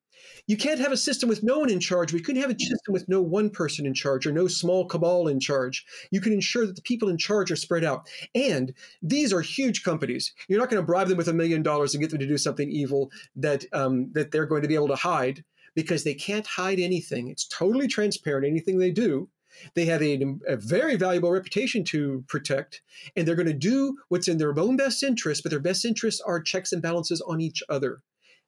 You 0.46 0.56
can't 0.56 0.80
have 0.80 0.92
a 0.92 0.96
system 0.96 1.28
with 1.28 1.42
no 1.42 1.58
one 1.58 1.70
in 1.70 1.80
charge. 1.80 2.12
We 2.12 2.20
couldn't 2.20 2.42
have 2.42 2.50
a 2.50 2.58
system 2.58 2.92
with 2.92 3.08
no 3.08 3.22
one 3.22 3.50
person 3.50 3.86
in 3.86 3.94
charge 3.94 4.26
or 4.26 4.32
no 4.32 4.48
small 4.48 4.84
cabal 4.84 5.28
in 5.28 5.40
charge. 5.40 5.84
You 6.10 6.20
can 6.20 6.32
ensure 6.32 6.66
that 6.66 6.76
the 6.76 6.82
people 6.82 7.08
in 7.08 7.18
charge 7.18 7.50
are 7.50 7.56
spread 7.56 7.84
out. 7.84 8.08
And 8.34 8.74
these 9.02 9.32
are 9.32 9.40
huge 9.40 9.82
companies. 9.82 10.32
You're 10.48 10.58
not 10.58 10.70
going 10.70 10.82
to 10.82 10.86
bribe 10.86 11.08
them 11.08 11.18
with 11.18 11.28
a 11.28 11.32
million 11.32 11.62
dollars 11.62 11.94
and 11.94 12.02
get 12.02 12.10
them 12.10 12.20
to 12.20 12.26
do 12.26 12.38
something 12.38 12.70
evil 12.70 13.10
that 13.36 13.64
um, 13.72 14.10
that 14.12 14.30
they're 14.30 14.46
going 14.46 14.62
to 14.62 14.68
be 14.68 14.74
able 14.74 14.88
to 14.88 14.96
hide 14.96 15.44
because 15.74 16.04
they 16.04 16.14
can't 16.14 16.46
hide 16.46 16.80
anything. 16.80 17.28
It's 17.28 17.46
totally 17.46 17.86
transparent. 17.86 18.46
Anything 18.46 18.78
they 18.78 18.90
do. 18.90 19.28
They 19.74 19.84
have 19.86 20.02
a, 20.02 20.22
a, 20.46 20.56
very 20.56 20.96
valuable 20.96 21.30
reputation 21.30 21.84
to 21.84 22.24
protect, 22.28 22.82
and 23.16 23.26
they're 23.26 23.34
going 23.34 23.46
to 23.46 23.52
do 23.52 23.98
what's 24.08 24.28
in 24.28 24.38
their 24.38 24.58
own 24.58 24.76
best 24.76 25.02
interest, 25.02 25.42
but 25.42 25.50
their 25.50 25.60
best 25.60 25.84
interests 25.84 26.20
are 26.20 26.40
checks 26.40 26.72
and 26.72 26.82
balances 26.82 27.20
on 27.20 27.40
each 27.40 27.62
other. 27.68 28.02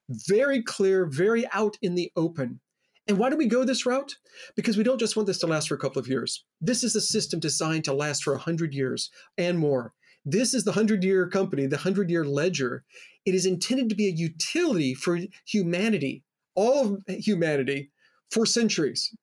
Very 0.09 0.61
clear, 0.61 1.05
very 1.05 1.45
out 1.51 1.77
in 1.81 1.95
the 1.95 2.11
open. 2.15 2.59
And 3.07 3.17
why 3.17 3.29
do 3.29 3.35
we 3.35 3.47
go 3.47 3.65
this 3.65 3.85
route? 3.85 4.15
Because 4.55 4.77
we 4.77 4.83
don't 4.83 4.99
just 4.99 5.15
want 5.15 5.27
this 5.27 5.39
to 5.39 5.47
last 5.47 5.67
for 5.67 5.75
a 5.75 5.79
couple 5.79 5.99
of 5.99 6.07
years. 6.07 6.45
This 6.61 6.83
is 6.83 6.95
a 6.95 7.01
system 7.01 7.39
designed 7.39 7.83
to 7.85 7.93
last 7.93 8.23
for 8.23 8.33
100 8.33 8.73
years 8.73 9.09
and 9.37 9.59
more. 9.59 9.93
This 10.25 10.53
is 10.53 10.63
the 10.63 10.71
100 10.71 11.03
year 11.03 11.27
company, 11.27 11.65
the 11.65 11.75
100 11.75 12.09
year 12.09 12.23
ledger. 12.23 12.85
It 13.25 13.35
is 13.35 13.45
intended 13.45 13.89
to 13.89 13.95
be 13.95 14.07
a 14.07 14.11
utility 14.11 14.93
for 14.93 15.19
humanity, 15.45 16.23
all 16.55 16.95
of 16.95 17.03
humanity, 17.07 17.91
for 18.31 18.45
centuries. 18.45 19.13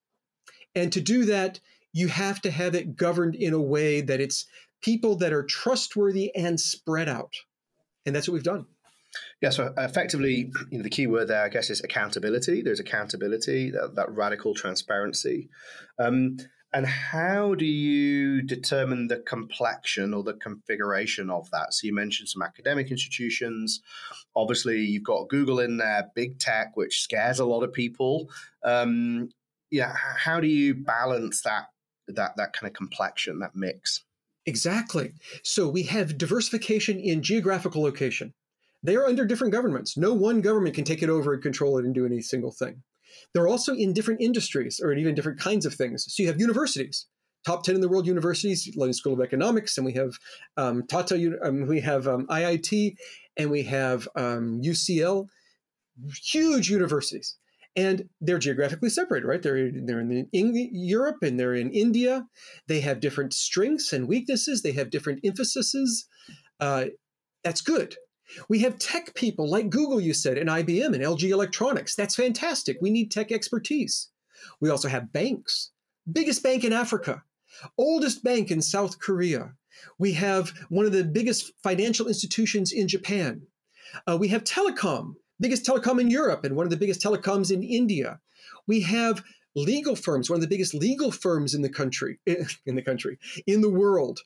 And 0.74 0.92
to 0.92 1.00
do 1.00 1.24
that, 1.26 1.60
you 1.92 2.08
have 2.08 2.40
to 2.42 2.50
have 2.50 2.74
it 2.74 2.96
governed 2.96 3.34
in 3.34 3.52
a 3.52 3.60
way 3.60 4.00
that 4.00 4.20
it's 4.20 4.46
people 4.80 5.16
that 5.16 5.32
are 5.32 5.42
trustworthy 5.42 6.34
and 6.34 6.58
spread 6.58 7.08
out. 7.08 7.34
And 8.06 8.14
that's 8.14 8.28
what 8.28 8.34
we've 8.34 8.42
done. 8.42 8.66
Yeah, 9.40 9.50
so 9.50 9.72
effectively, 9.76 10.52
you 10.70 10.78
know, 10.78 10.82
the 10.82 10.90
key 10.90 11.06
word 11.06 11.28
there, 11.28 11.44
I 11.44 11.48
guess, 11.48 11.70
is 11.70 11.82
accountability. 11.82 12.62
There's 12.62 12.80
accountability, 12.80 13.70
that, 13.70 13.96
that 13.96 14.10
radical 14.10 14.54
transparency. 14.54 15.48
Um, 15.98 16.36
and 16.72 16.86
how 16.86 17.56
do 17.56 17.64
you 17.64 18.42
determine 18.42 19.08
the 19.08 19.18
complexion 19.18 20.14
or 20.14 20.22
the 20.22 20.34
configuration 20.34 21.28
of 21.28 21.50
that? 21.50 21.74
So 21.74 21.88
you 21.88 21.94
mentioned 21.94 22.28
some 22.28 22.42
academic 22.42 22.92
institutions. 22.92 23.80
Obviously, 24.36 24.78
you've 24.78 25.02
got 25.02 25.28
Google 25.28 25.58
in 25.58 25.78
there, 25.78 26.10
big 26.14 26.38
tech, 26.38 26.76
which 26.76 27.02
scares 27.02 27.40
a 27.40 27.44
lot 27.44 27.64
of 27.64 27.72
people. 27.72 28.30
Um, 28.62 29.30
yeah, 29.70 29.94
how 29.94 30.40
do 30.40 30.48
you 30.48 30.74
balance 30.74 31.42
that 31.42 31.66
that 32.14 32.36
that 32.36 32.52
kind 32.52 32.70
of 32.70 32.76
complexion, 32.76 33.38
that 33.40 33.54
mix. 33.54 34.04
Exactly. 34.46 35.12
So 35.42 35.68
we 35.68 35.82
have 35.84 36.18
diversification 36.18 36.98
in 36.98 37.22
geographical 37.22 37.82
location. 37.82 38.34
They 38.82 38.96
are 38.96 39.06
under 39.06 39.26
different 39.26 39.52
governments. 39.52 39.96
No 39.96 40.14
one 40.14 40.40
government 40.40 40.74
can 40.74 40.84
take 40.84 41.02
it 41.02 41.10
over 41.10 41.34
and 41.34 41.42
control 41.42 41.78
it 41.78 41.84
and 41.84 41.94
do 41.94 42.06
any 42.06 42.22
single 42.22 42.50
thing. 42.50 42.82
They're 43.34 43.48
also 43.48 43.74
in 43.74 43.92
different 43.92 44.22
industries 44.22 44.80
or 44.82 44.92
even 44.92 45.14
different 45.14 45.38
kinds 45.38 45.66
of 45.66 45.74
things. 45.74 46.06
So 46.08 46.22
you 46.22 46.28
have 46.28 46.40
universities, 46.40 47.06
top 47.44 47.64
10 47.64 47.74
in 47.74 47.80
the 47.80 47.88
world 47.88 48.06
universities, 48.06 48.72
London 48.76 48.94
School 48.94 49.12
of 49.12 49.20
Economics, 49.20 49.76
and 49.76 49.84
we 49.84 49.92
have 49.92 50.12
um, 50.56 50.84
Tata, 50.86 51.38
um, 51.44 51.66
we 51.66 51.80
have 51.80 52.08
um, 52.08 52.26
IIT, 52.28 52.94
and 53.36 53.50
we 53.50 53.62
have 53.64 54.08
UCL, 54.16 55.20
um, 55.20 55.28
huge 56.22 56.70
universities 56.70 57.36
and 57.76 58.08
they're 58.20 58.38
geographically 58.38 58.90
separate, 58.90 59.24
right? 59.24 59.42
They're 59.42 59.70
they're 59.72 60.00
in, 60.00 60.28
in 60.32 60.70
Europe 60.72 61.18
and 61.22 61.38
they're 61.38 61.54
in 61.54 61.70
India. 61.70 62.26
They 62.66 62.80
have 62.80 63.00
different 63.00 63.32
strengths 63.32 63.92
and 63.92 64.08
weaknesses. 64.08 64.62
They 64.62 64.72
have 64.72 64.90
different 64.90 65.20
emphases. 65.24 66.06
Uh, 66.58 66.86
that's 67.44 67.60
good. 67.60 67.96
We 68.48 68.60
have 68.60 68.78
tech 68.78 69.14
people 69.14 69.48
like 69.48 69.70
Google, 69.70 70.00
you 70.00 70.14
said, 70.14 70.38
and 70.38 70.48
IBM 70.48 70.94
and 70.94 71.02
LG 71.02 71.28
Electronics. 71.30 71.96
That's 71.96 72.14
fantastic. 72.14 72.78
We 72.80 72.90
need 72.90 73.10
tech 73.10 73.32
expertise. 73.32 74.08
We 74.60 74.70
also 74.70 74.88
have 74.88 75.12
banks. 75.12 75.70
Biggest 76.10 76.42
bank 76.42 76.64
in 76.64 76.72
Africa, 76.72 77.22
oldest 77.76 78.24
bank 78.24 78.50
in 78.50 78.62
South 78.62 78.98
Korea. 78.98 79.52
We 79.98 80.12
have 80.12 80.52
one 80.68 80.86
of 80.86 80.92
the 80.92 81.04
biggest 81.04 81.52
financial 81.62 82.08
institutions 82.08 82.72
in 82.72 82.88
Japan. 82.88 83.42
Uh, 84.06 84.16
we 84.18 84.28
have 84.28 84.44
telecom 84.44 85.14
biggest 85.40 85.64
telecom 85.64 86.00
in 86.00 86.10
Europe 86.10 86.44
and 86.44 86.54
one 86.54 86.66
of 86.66 86.70
the 86.70 86.76
biggest 86.76 87.00
telecoms 87.00 87.50
in 87.50 87.62
India. 87.62 88.20
We 88.66 88.80
have 88.82 89.22
legal 89.56 89.96
firms, 89.96 90.30
one 90.30 90.36
of 90.36 90.42
the 90.42 90.48
biggest 90.48 90.74
legal 90.74 91.10
firms 91.10 91.54
in 91.54 91.62
the 91.62 91.68
country, 91.68 92.18
in 92.26 92.74
the 92.74 92.82
country, 92.82 93.18
in 93.46 93.60
the 93.60 93.70
world. 93.70 94.20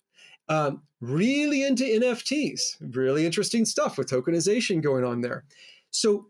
Um, 0.48 0.82
really 1.00 1.62
into 1.64 1.84
NFTs, 1.84 2.76
really 2.94 3.24
interesting 3.24 3.64
stuff 3.64 3.96
with 3.96 4.10
tokenization 4.10 4.82
going 4.82 5.04
on 5.04 5.22
there. 5.22 5.44
So, 5.90 6.26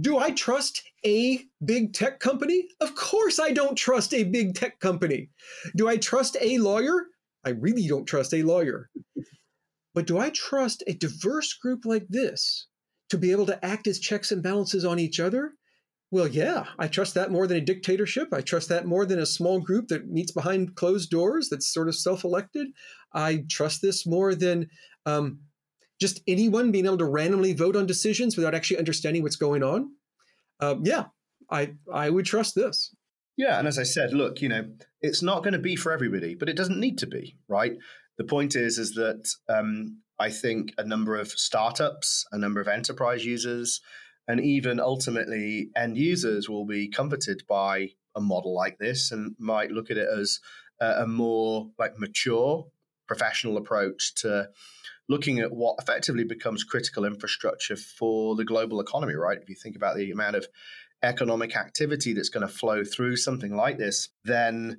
do 0.00 0.18
I 0.18 0.30
trust 0.30 0.82
a 1.04 1.44
big 1.64 1.92
tech 1.92 2.20
company? 2.20 2.68
Of 2.80 2.94
course, 2.94 3.38
I 3.38 3.50
don't 3.52 3.76
trust 3.76 4.12
a 4.14 4.24
big 4.24 4.54
tech 4.54 4.78
company. 4.80 5.30
Do 5.74 5.88
I 5.88 5.96
trust 5.96 6.36
a 6.40 6.58
lawyer? 6.58 7.06
I 7.44 7.50
really 7.50 7.86
don't 7.86 8.06
trust 8.06 8.34
a 8.34 8.42
lawyer. 8.42 8.90
But 9.94 10.06
do 10.06 10.18
I 10.18 10.30
trust 10.30 10.82
a 10.86 10.92
diverse 10.92 11.54
group 11.54 11.86
like 11.86 12.06
this 12.08 12.66
to 13.10 13.18
be 13.18 13.32
able 13.32 13.46
to 13.46 13.64
act 13.64 13.86
as 13.86 13.98
checks 13.98 14.32
and 14.32 14.42
balances 14.42 14.84
on 14.84 14.98
each 14.98 15.20
other? 15.20 15.52
Well, 16.10 16.28
yeah, 16.28 16.64
I 16.78 16.86
trust 16.86 17.14
that 17.14 17.32
more 17.32 17.46
than 17.46 17.56
a 17.56 17.62
dictatorship. 17.62 18.28
I 18.32 18.40
trust 18.40 18.68
that 18.68 18.86
more 18.86 19.06
than 19.06 19.18
a 19.18 19.26
small 19.26 19.60
group 19.60 19.88
that 19.88 20.08
meets 20.08 20.30
behind 20.30 20.76
closed 20.76 21.10
doors 21.10 21.48
that's 21.48 21.72
sort 21.72 21.88
of 21.88 21.96
self 21.96 22.22
elected. 22.24 22.68
I 23.12 23.44
trust 23.50 23.82
this 23.82 24.06
more 24.06 24.34
than 24.34 24.68
um, 25.04 25.40
just 26.00 26.20
anyone 26.28 26.70
being 26.70 26.86
able 26.86 26.98
to 26.98 27.06
randomly 27.06 27.54
vote 27.54 27.76
on 27.76 27.86
decisions 27.86 28.36
without 28.36 28.54
actually 28.54 28.78
understanding 28.78 29.22
what's 29.22 29.36
going 29.36 29.62
on. 29.62 29.90
Uh, 30.60 30.76
yeah, 30.82 31.06
I, 31.50 31.74
I 31.92 32.10
would 32.10 32.24
trust 32.24 32.54
this. 32.54 32.94
Yeah, 33.36 33.58
and 33.58 33.68
as 33.68 33.78
I 33.78 33.82
said, 33.82 34.12
look, 34.12 34.40
you 34.40 34.48
know, 34.48 34.64
it's 35.02 35.22
not 35.22 35.42
going 35.42 35.52
to 35.52 35.58
be 35.58 35.76
for 35.76 35.92
everybody, 35.92 36.34
but 36.34 36.48
it 36.48 36.56
doesn't 36.56 36.80
need 36.80 36.98
to 36.98 37.06
be, 37.06 37.36
right? 37.48 37.76
The 38.16 38.24
point 38.24 38.56
is, 38.56 38.78
is 38.78 38.92
that 38.92 39.28
um, 39.48 40.00
I 40.18 40.30
think 40.30 40.72
a 40.78 40.84
number 40.84 41.16
of 41.16 41.28
startups, 41.30 42.26
a 42.32 42.38
number 42.38 42.60
of 42.60 42.68
enterprise 42.68 43.24
users, 43.24 43.80
and 44.28 44.40
even 44.40 44.80
ultimately 44.80 45.70
end 45.76 45.96
users 45.96 46.48
will 46.48 46.66
be 46.66 46.88
comforted 46.88 47.42
by 47.48 47.90
a 48.14 48.20
model 48.20 48.54
like 48.54 48.78
this 48.78 49.12
and 49.12 49.36
might 49.38 49.70
look 49.70 49.90
at 49.90 49.98
it 49.98 50.08
as 50.08 50.40
a, 50.80 51.06
more 51.06 51.70
like 51.78 51.98
mature 51.98 52.66
professional 53.06 53.56
approach 53.56 54.14
to 54.16 54.48
looking 55.08 55.38
at 55.38 55.52
what 55.52 55.76
effectively 55.80 56.24
becomes 56.24 56.64
critical 56.64 57.04
infrastructure 57.04 57.76
for 57.76 58.34
the 58.34 58.44
global 58.44 58.80
economy 58.80 59.14
right? 59.14 59.38
If 59.40 59.48
you 59.48 59.54
think 59.54 59.76
about 59.76 59.96
the 59.96 60.10
amount 60.10 60.36
of 60.36 60.46
economic 61.02 61.56
activity 61.56 62.14
that's 62.14 62.30
going 62.30 62.46
to 62.46 62.52
flow 62.52 62.82
through 62.84 63.16
something 63.16 63.54
like 63.54 63.78
this, 63.78 64.08
then 64.24 64.78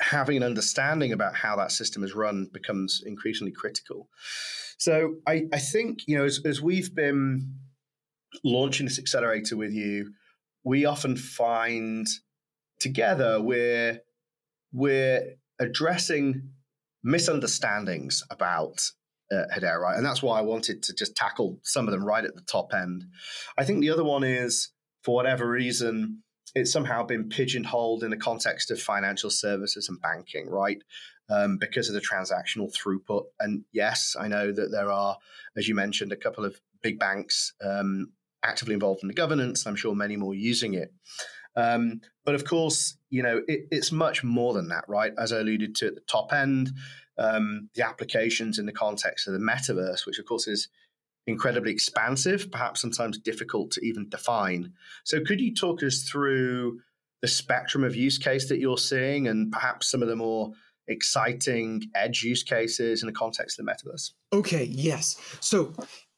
having 0.00 0.36
an 0.36 0.42
understanding 0.42 1.12
about 1.12 1.34
how 1.34 1.56
that 1.56 1.72
system 1.72 2.04
is 2.04 2.14
run 2.14 2.48
becomes 2.52 3.02
increasingly 3.04 3.52
critical. 3.52 4.08
So 4.78 5.16
I, 5.26 5.46
I 5.52 5.58
think, 5.58 6.06
you 6.06 6.16
know, 6.16 6.24
as, 6.24 6.40
as 6.44 6.62
we've 6.62 6.94
been 6.94 7.54
launching 8.44 8.86
this 8.86 8.98
accelerator 8.98 9.56
with 9.56 9.72
you, 9.72 10.12
we 10.64 10.84
often 10.84 11.16
find 11.16 12.06
together 12.78 13.40
we're 13.40 14.00
we're 14.72 15.34
addressing 15.58 16.50
misunderstandings 17.02 18.22
about 18.30 18.82
uh, 19.32 19.44
Hedera, 19.54 19.80
right? 19.80 19.96
And 19.96 20.06
that's 20.06 20.22
why 20.22 20.38
I 20.38 20.42
wanted 20.42 20.82
to 20.84 20.94
just 20.94 21.16
tackle 21.16 21.58
some 21.62 21.86
of 21.86 21.92
them 21.92 22.04
right 22.04 22.24
at 22.24 22.34
the 22.34 22.42
top 22.42 22.72
end. 22.74 23.04
I 23.56 23.64
think 23.64 23.80
the 23.80 23.90
other 23.90 24.04
one 24.04 24.24
is, 24.24 24.70
for 25.02 25.14
whatever 25.14 25.48
reason, 25.48 26.22
it's 26.54 26.72
somehow 26.72 27.04
been 27.04 27.28
pigeonholed 27.28 28.02
in 28.02 28.10
the 28.10 28.16
context 28.16 28.70
of 28.70 28.80
financial 28.80 29.30
services 29.30 29.88
and 29.88 30.00
banking, 30.00 30.48
right? 30.48 30.82
Um, 31.30 31.58
because 31.58 31.88
of 31.88 31.94
the 31.94 32.00
transactional 32.00 32.72
throughput. 32.74 33.24
And 33.38 33.64
yes, 33.72 34.16
I 34.18 34.28
know 34.28 34.50
that 34.50 34.70
there 34.70 34.90
are, 34.90 35.18
as 35.56 35.68
you 35.68 35.74
mentioned, 35.74 36.12
a 36.12 36.16
couple 36.16 36.44
of 36.44 36.58
big 36.82 36.98
banks 36.98 37.52
um, 37.62 38.12
actively 38.42 38.74
involved 38.74 39.02
in 39.02 39.08
the 39.08 39.14
governance. 39.14 39.66
I'm 39.66 39.76
sure 39.76 39.94
many 39.94 40.16
more 40.16 40.34
using 40.34 40.74
it. 40.74 40.92
Um, 41.56 42.00
but 42.24 42.34
of 42.34 42.44
course, 42.44 42.96
you 43.10 43.22
know, 43.22 43.42
it, 43.48 43.66
it's 43.70 43.92
much 43.92 44.22
more 44.22 44.54
than 44.54 44.68
that, 44.68 44.84
right? 44.88 45.12
As 45.18 45.32
I 45.32 45.40
alluded 45.40 45.74
to 45.76 45.88
at 45.88 45.94
the 45.96 46.00
top 46.02 46.32
end, 46.32 46.70
um, 47.18 47.68
the 47.74 47.84
applications 47.84 48.58
in 48.58 48.66
the 48.66 48.72
context 48.72 49.26
of 49.26 49.34
the 49.34 49.40
metaverse, 49.40 50.06
which 50.06 50.18
of 50.18 50.24
course 50.24 50.46
is 50.46 50.68
incredibly 51.28 51.70
expansive, 51.70 52.50
perhaps 52.50 52.80
sometimes 52.80 53.18
difficult 53.18 53.70
to 53.72 53.84
even 53.84 54.08
define. 54.08 54.72
So, 55.04 55.20
could 55.20 55.40
you 55.40 55.54
talk 55.54 55.82
us 55.82 56.02
through 56.02 56.80
the 57.20 57.28
spectrum 57.28 57.84
of 57.84 57.94
use 57.94 58.18
case 58.18 58.48
that 58.48 58.58
you're 58.58 58.78
seeing 58.78 59.28
and 59.28 59.52
perhaps 59.52 59.90
some 59.90 60.02
of 60.02 60.08
the 60.08 60.16
more 60.16 60.52
exciting 60.86 61.82
edge 61.94 62.22
use 62.22 62.42
cases 62.42 63.02
in 63.02 63.06
the 63.06 63.12
context 63.12 63.58
of 63.58 63.66
the 63.66 63.72
metaverse? 63.72 64.12
Okay, 64.32 64.64
yes. 64.64 65.20
So, 65.40 65.72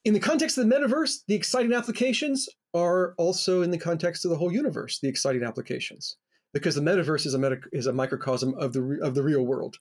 in 0.05 0.15
the 0.15 0.21
context 0.21 0.57
of 0.57 0.69
the 0.69 0.75
metaverse, 0.75 1.25
the 1.27 1.35
exciting 1.35 1.75
applications 1.75 2.49
are 2.73 3.15
also 3.19 3.63
in 3.63 3.71
the 3.71 3.79
context 3.79 4.25
of 4.25 4.31
the 4.31 4.37
whole 4.37 4.53
universe, 4.53 5.01
the 5.01 5.09
exciting 5.09 5.43
applications, 5.43 6.17
because 6.55 6.75
the 6.75 6.81
metaverse 6.81 7.27
is 7.27 7.35
a, 7.35 7.39
meta- 7.39 7.61
is 7.73 7.87
a 7.87 7.93
microcosm 7.93 8.55
of 8.55 8.73
the, 8.73 8.81
re- 8.81 9.01
of 9.03 9.15
the 9.15 9.23
real 9.23 9.43
world. 9.43 9.77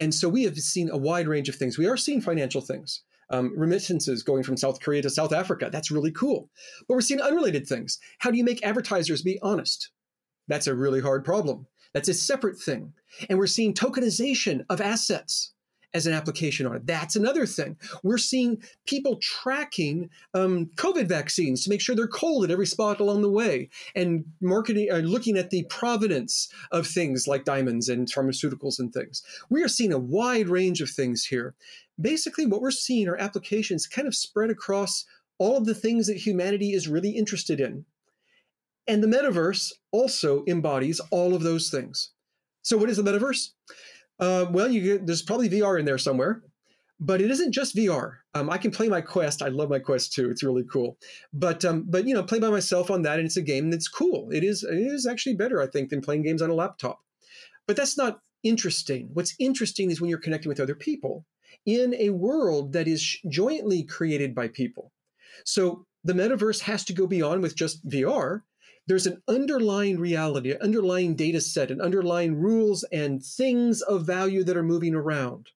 And 0.00 0.14
so 0.14 0.28
we 0.28 0.44
have 0.44 0.56
seen 0.58 0.88
a 0.88 0.96
wide 0.96 1.28
range 1.28 1.48
of 1.48 1.56
things. 1.56 1.76
We 1.76 1.86
are 1.86 1.96
seeing 1.96 2.20
financial 2.20 2.60
things. 2.60 3.02
Um, 3.30 3.52
remittances 3.56 4.22
going 4.22 4.42
from 4.42 4.58
South 4.58 4.80
Korea 4.80 5.00
to 5.02 5.10
South 5.10 5.32
Africa. 5.32 5.70
That's 5.72 5.90
really 5.90 6.12
cool. 6.12 6.50
But 6.86 6.94
we're 6.94 7.00
seeing 7.00 7.20
unrelated 7.20 7.66
things. 7.66 7.98
How 8.18 8.30
do 8.30 8.36
you 8.36 8.44
make 8.44 8.62
advertisers 8.62 9.22
be 9.22 9.38
honest? 9.40 9.90
That's 10.48 10.66
a 10.66 10.74
really 10.74 11.00
hard 11.00 11.24
problem. 11.24 11.66
That's 11.94 12.08
a 12.08 12.14
separate 12.14 12.58
thing. 12.58 12.92
And 13.30 13.38
we're 13.38 13.46
seeing 13.46 13.72
tokenization 13.72 14.64
of 14.68 14.80
assets 14.80 15.54
as 15.94 16.06
an 16.06 16.14
application 16.14 16.66
on 16.66 16.74
it. 16.74 16.86
That's 16.86 17.16
another 17.16 17.46
thing. 17.46 17.76
We're 18.02 18.18
seeing 18.18 18.62
people 18.86 19.18
tracking 19.20 20.08
um, 20.34 20.70
COVID 20.76 21.06
vaccines 21.06 21.64
to 21.64 21.70
make 21.70 21.80
sure 21.80 21.94
they're 21.94 22.06
cold 22.06 22.44
at 22.44 22.50
every 22.50 22.66
spot 22.66 23.00
along 23.00 23.22
the 23.22 23.30
way, 23.30 23.68
and 23.94 24.24
marketing, 24.40 24.88
uh, 24.90 24.98
looking 24.98 25.36
at 25.36 25.50
the 25.50 25.64
provenance 25.64 26.48
of 26.70 26.86
things 26.86 27.26
like 27.26 27.44
diamonds 27.44 27.88
and 27.88 28.10
pharmaceuticals 28.10 28.78
and 28.78 28.92
things. 28.92 29.22
We 29.50 29.62
are 29.62 29.68
seeing 29.68 29.92
a 29.92 29.98
wide 29.98 30.48
range 30.48 30.80
of 30.80 30.90
things 30.90 31.24
here. 31.24 31.54
Basically, 32.02 32.46
what 32.46 32.60
we're 32.60 32.70
seeing 32.70 33.08
are 33.08 33.16
applications 33.16 33.86
kind 33.86 34.08
of 34.08 34.14
spread 34.14 34.50
across 34.50 35.04
all 35.38 35.56
of 35.56 35.64
the 35.64 35.74
things 35.74 36.06
that 36.06 36.16
humanity 36.16 36.72
is 36.72 36.88
really 36.88 37.10
interested 37.10 37.60
in. 37.60 37.84
And 38.86 39.02
the 39.02 39.08
metaverse 39.08 39.72
also 39.92 40.44
embodies 40.46 41.00
all 41.10 41.34
of 41.34 41.42
those 41.42 41.70
things. 41.70 42.10
So, 42.62 42.76
what 42.76 42.90
is 42.90 42.96
the 42.96 43.02
metaverse? 43.02 43.50
Uh, 44.18 44.46
well, 44.50 44.72
get, 44.72 45.06
there's 45.06 45.22
probably 45.22 45.48
VR 45.48 45.78
in 45.78 45.84
there 45.84 45.98
somewhere, 45.98 46.42
but 47.00 47.20
it 47.20 47.30
isn't 47.30 47.52
just 47.52 47.76
VR. 47.76 48.18
Um, 48.34 48.50
I 48.50 48.58
can 48.58 48.70
play 48.70 48.88
my 48.88 49.00
Quest. 49.00 49.42
I 49.42 49.48
love 49.48 49.70
my 49.70 49.78
Quest 49.78 50.12
too. 50.12 50.30
It's 50.30 50.42
really 50.42 50.64
cool. 50.70 50.96
But 51.32 51.64
um, 51.64 51.84
but 51.88 52.06
you 52.06 52.14
know, 52.14 52.22
play 52.22 52.38
by 52.38 52.50
myself 52.50 52.90
on 52.90 53.02
that, 53.02 53.18
and 53.18 53.26
it's 53.26 53.36
a 53.36 53.42
game 53.42 53.70
that's 53.70 53.88
cool. 53.88 54.30
It 54.30 54.44
is 54.44 54.62
it 54.62 54.76
is 54.76 55.06
actually 55.06 55.36
better, 55.36 55.60
I 55.60 55.66
think, 55.66 55.90
than 55.90 56.00
playing 56.00 56.22
games 56.22 56.42
on 56.42 56.50
a 56.50 56.54
laptop. 56.54 57.00
But 57.66 57.76
that's 57.76 57.96
not 57.96 58.20
interesting. 58.42 59.10
What's 59.12 59.34
interesting 59.38 59.90
is 59.90 60.00
when 60.00 60.10
you're 60.10 60.18
connecting 60.18 60.48
with 60.48 60.60
other 60.60 60.74
people 60.74 61.24
in 61.66 61.94
a 61.94 62.10
world 62.10 62.72
that 62.72 62.88
is 62.88 63.18
jointly 63.28 63.82
created 63.82 64.34
by 64.34 64.48
people. 64.48 64.92
So 65.44 65.86
the 66.04 66.12
metaverse 66.12 66.60
has 66.60 66.84
to 66.84 66.92
go 66.92 67.06
beyond 67.06 67.42
with 67.42 67.56
just 67.56 67.86
VR 67.88 68.42
there's 68.86 69.06
an 69.06 69.22
underlying 69.28 69.98
reality, 69.98 70.50
an 70.50 70.60
underlying 70.60 71.14
data 71.14 71.40
set, 71.40 71.70
an 71.70 71.80
underlying 71.80 72.34
rules 72.34 72.84
and 72.92 73.24
things 73.24 73.80
of 73.80 74.06
value 74.06 74.42
that 74.44 74.56
are 74.56 74.62
moving 74.62 74.94
around. 74.94 75.50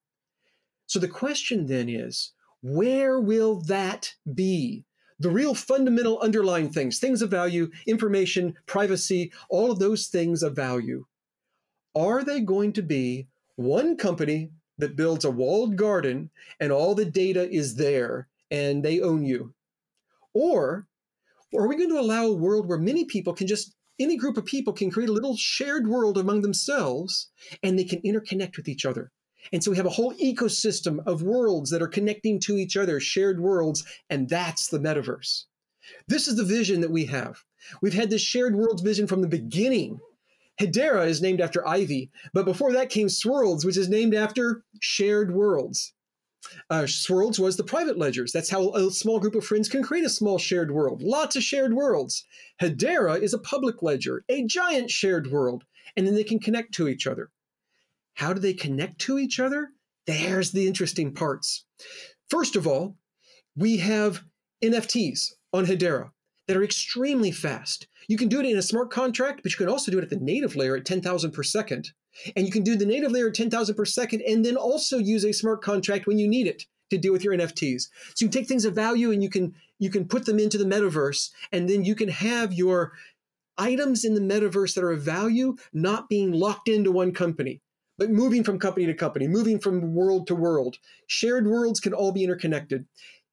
So 0.86 0.98
the 0.98 1.08
question 1.08 1.66
then 1.66 1.88
is 1.88 2.32
where 2.62 3.20
will 3.20 3.60
that 3.62 4.14
be? 4.32 4.84
The 5.18 5.30
real 5.30 5.54
fundamental 5.54 6.20
underlying 6.20 6.70
things, 6.70 6.98
things 6.98 7.22
of 7.22 7.30
value, 7.30 7.70
information, 7.86 8.54
privacy, 8.66 9.32
all 9.48 9.72
of 9.72 9.78
those 9.78 10.06
things 10.06 10.42
of 10.42 10.54
value. 10.54 11.06
Are 11.94 12.22
they 12.22 12.40
going 12.40 12.74
to 12.74 12.82
be 12.82 13.26
one 13.56 13.96
company 13.96 14.50
that 14.78 14.96
builds 14.96 15.24
a 15.24 15.30
walled 15.30 15.76
garden 15.76 16.30
and 16.60 16.72
all 16.72 16.94
the 16.94 17.04
data 17.04 17.50
is 17.50 17.76
there 17.76 18.28
and 18.50 18.82
they 18.82 19.00
own 19.00 19.24
you? 19.24 19.54
Or 20.34 20.86
are 21.54 21.66
we 21.66 21.76
going 21.76 21.90
to 21.90 22.00
allow 22.00 22.26
a 22.26 22.32
world 22.32 22.68
where 22.68 22.78
many 22.78 23.04
people 23.04 23.32
can 23.32 23.46
just, 23.46 23.74
any 23.98 24.16
group 24.16 24.36
of 24.36 24.44
people 24.44 24.72
can 24.72 24.90
create 24.90 25.08
a 25.08 25.12
little 25.12 25.36
shared 25.36 25.88
world 25.88 26.18
among 26.18 26.42
themselves 26.42 27.30
and 27.62 27.78
they 27.78 27.84
can 27.84 28.00
interconnect 28.02 28.56
with 28.56 28.68
each 28.68 28.84
other? 28.84 29.10
And 29.52 29.62
so 29.62 29.70
we 29.70 29.76
have 29.76 29.86
a 29.86 29.90
whole 29.90 30.12
ecosystem 30.14 31.06
of 31.06 31.22
worlds 31.22 31.70
that 31.70 31.82
are 31.82 31.88
connecting 31.88 32.40
to 32.40 32.56
each 32.56 32.76
other, 32.76 32.98
shared 33.00 33.40
worlds, 33.40 33.84
and 34.10 34.28
that's 34.28 34.68
the 34.68 34.78
metaverse. 34.78 35.44
This 36.08 36.26
is 36.26 36.36
the 36.36 36.44
vision 36.44 36.80
that 36.80 36.90
we 36.90 37.04
have. 37.06 37.44
We've 37.80 37.94
had 37.94 38.10
this 38.10 38.22
shared 38.22 38.56
worlds 38.56 38.82
vision 38.82 39.06
from 39.06 39.22
the 39.22 39.28
beginning. 39.28 40.00
Hedera 40.60 41.06
is 41.06 41.20
named 41.20 41.40
after 41.40 41.66
Ivy, 41.66 42.10
but 42.32 42.44
before 42.44 42.72
that 42.72 42.88
came 42.88 43.08
Swirlds, 43.08 43.64
which 43.64 43.76
is 43.76 43.88
named 43.88 44.14
after 44.14 44.64
shared 44.80 45.32
worlds. 45.32 45.92
Uh, 46.70 46.82
Swirlds 46.82 47.38
was 47.38 47.56
the 47.56 47.64
private 47.64 47.98
ledgers. 47.98 48.32
That's 48.32 48.50
how 48.50 48.70
a 48.70 48.90
small 48.90 49.18
group 49.18 49.34
of 49.34 49.44
friends 49.44 49.68
can 49.68 49.82
create 49.82 50.04
a 50.04 50.10
small 50.10 50.38
shared 50.38 50.70
world. 50.70 51.02
Lots 51.02 51.36
of 51.36 51.42
shared 51.42 51.74
worlds. 51.74 52.24
Hedera 52.60 53.20
is 53.20 53.34
a 53.34 53.38
public 53.38 53.82
ledger, 53.82 54.24
a 54.28 54.44
giant 54.44 54.90
shared 54.90 55.30
world, 55.30 55.64
and 55.96 56.06
then 56.06 56.14
they 56.14 56.24
can 56.24 56.38
connect 56.38 56.72
to 56.74 56.88
each 56.88 57.06
other. 57.06 57.30
How 58.14 58.32
do 58.32 58.40
they 58.40 58.54
connect 58.54 59.00
to 59.02 59.18
each 59.18 59.40
other? 59.40 59.72
There's 60.06 60.52
the 60.52 60.66
interesting 60.66 61.12
parts. 61.12 61.64
First 62.30 62.56
of 62.56 62.66
all, 62.66 62.96
we 63.56 63.78
have 63.78 64.22
NFTs 64.62 65.32
on 65.52 65.66
Hedera 65.66 66.10
that 66.46 66.56
are 66.56 66.64
extremely 66.64 67.30
fast. 67.30 67.88
You 68.08 68.16
can 68.16 68.28
do 68.28 68.40
it 68.40 68.46
in 68.46 68.56
a 68.56 68.62
smart 68.62 68.90
contract, 68.90 69.40
but 69.42 69.52
you 69.52 69.58
can 69.58 69.68
also 69.68 69.90
do 69.90 69.98
it 69.98 70.04
at 70.04 70.10
the 70.10 70.16
native 70.16 70.56
layer 70.56 70.76
at 70.76 70.84
10,000 70.84 71.32
per 71.32 71.42
second. 71.42 71.90
And 72.34 72.46
you 72.46 72.52
can 72.52 72.62
do 72.62 72.76
the 72.76 72.86
native 72.86 73.12
layer 73.12 73.28
at 73.28 73.34
10,000 73.34 73.74
per 73.74 73.84
second 73.84 74.22
and 74.22 74.44
then 74.44 74.56
also 74.56 74.98
use 74.98 75.24
a 75.24 75.32
smart 75.32 75.62
contract 75.62 76.06
when 76.06 76.18
you 76.18 76.28
need 76.28 76.46
it 76.46 76.64
to 76.90 76.98
deal 76.98 77.12
with 77.12 77.24
your 77.24 77.34
NFTs. 77.34 77.88
So 78.14 78.24
you 78.24 78.30
take 78.30 78.46
things 78.46 78.64
of 78.64 78.74
value 78.74 79.10
and 79.10 79.22
you 79.22 79.28
can 79.28 79.54
you 79.78 79.90
can 79.90 80.06
put 80.06 80.24
them 80.24 80.38
into 80.38 80.56
the 80.56 80.64
metaverse 80.64 81.30
and 81.52 81.68
then 81.68 81.84
you 81.84 81.94
can 81.94 82.08
have 82.08 82.52
your 82.52 82.92
items 83.58 84.04
in 84.04 84.14
the 84.14 84.20
metaverse 84.20 84.74
that 84.74 84.84
are 84.84 84.92
of 84.92 85.02
value 85.02 85.56
not 85.72 86.08
being 86.08 86.32
locked 86.32 86.68
into 86.68 86.92
one 86.92 87.12
company 87.12 87.60
but 87.98 88.10
moving 88.10 88.44
from 88.44 88.58
company 88.58 88.86
to 88.86 88.94
company, 88.94 89.26
moving 89.26 89.58
from 89.58 89.94
world 89.94 90.26
to 90.26 90.34
world. 90.34 90.76
Shared 91.06 91.46
worlds 91.46 91.80
can 91.80 91.92
all 91.92 92.12
be 92.12 92.24
interconnected. 92.24 92.86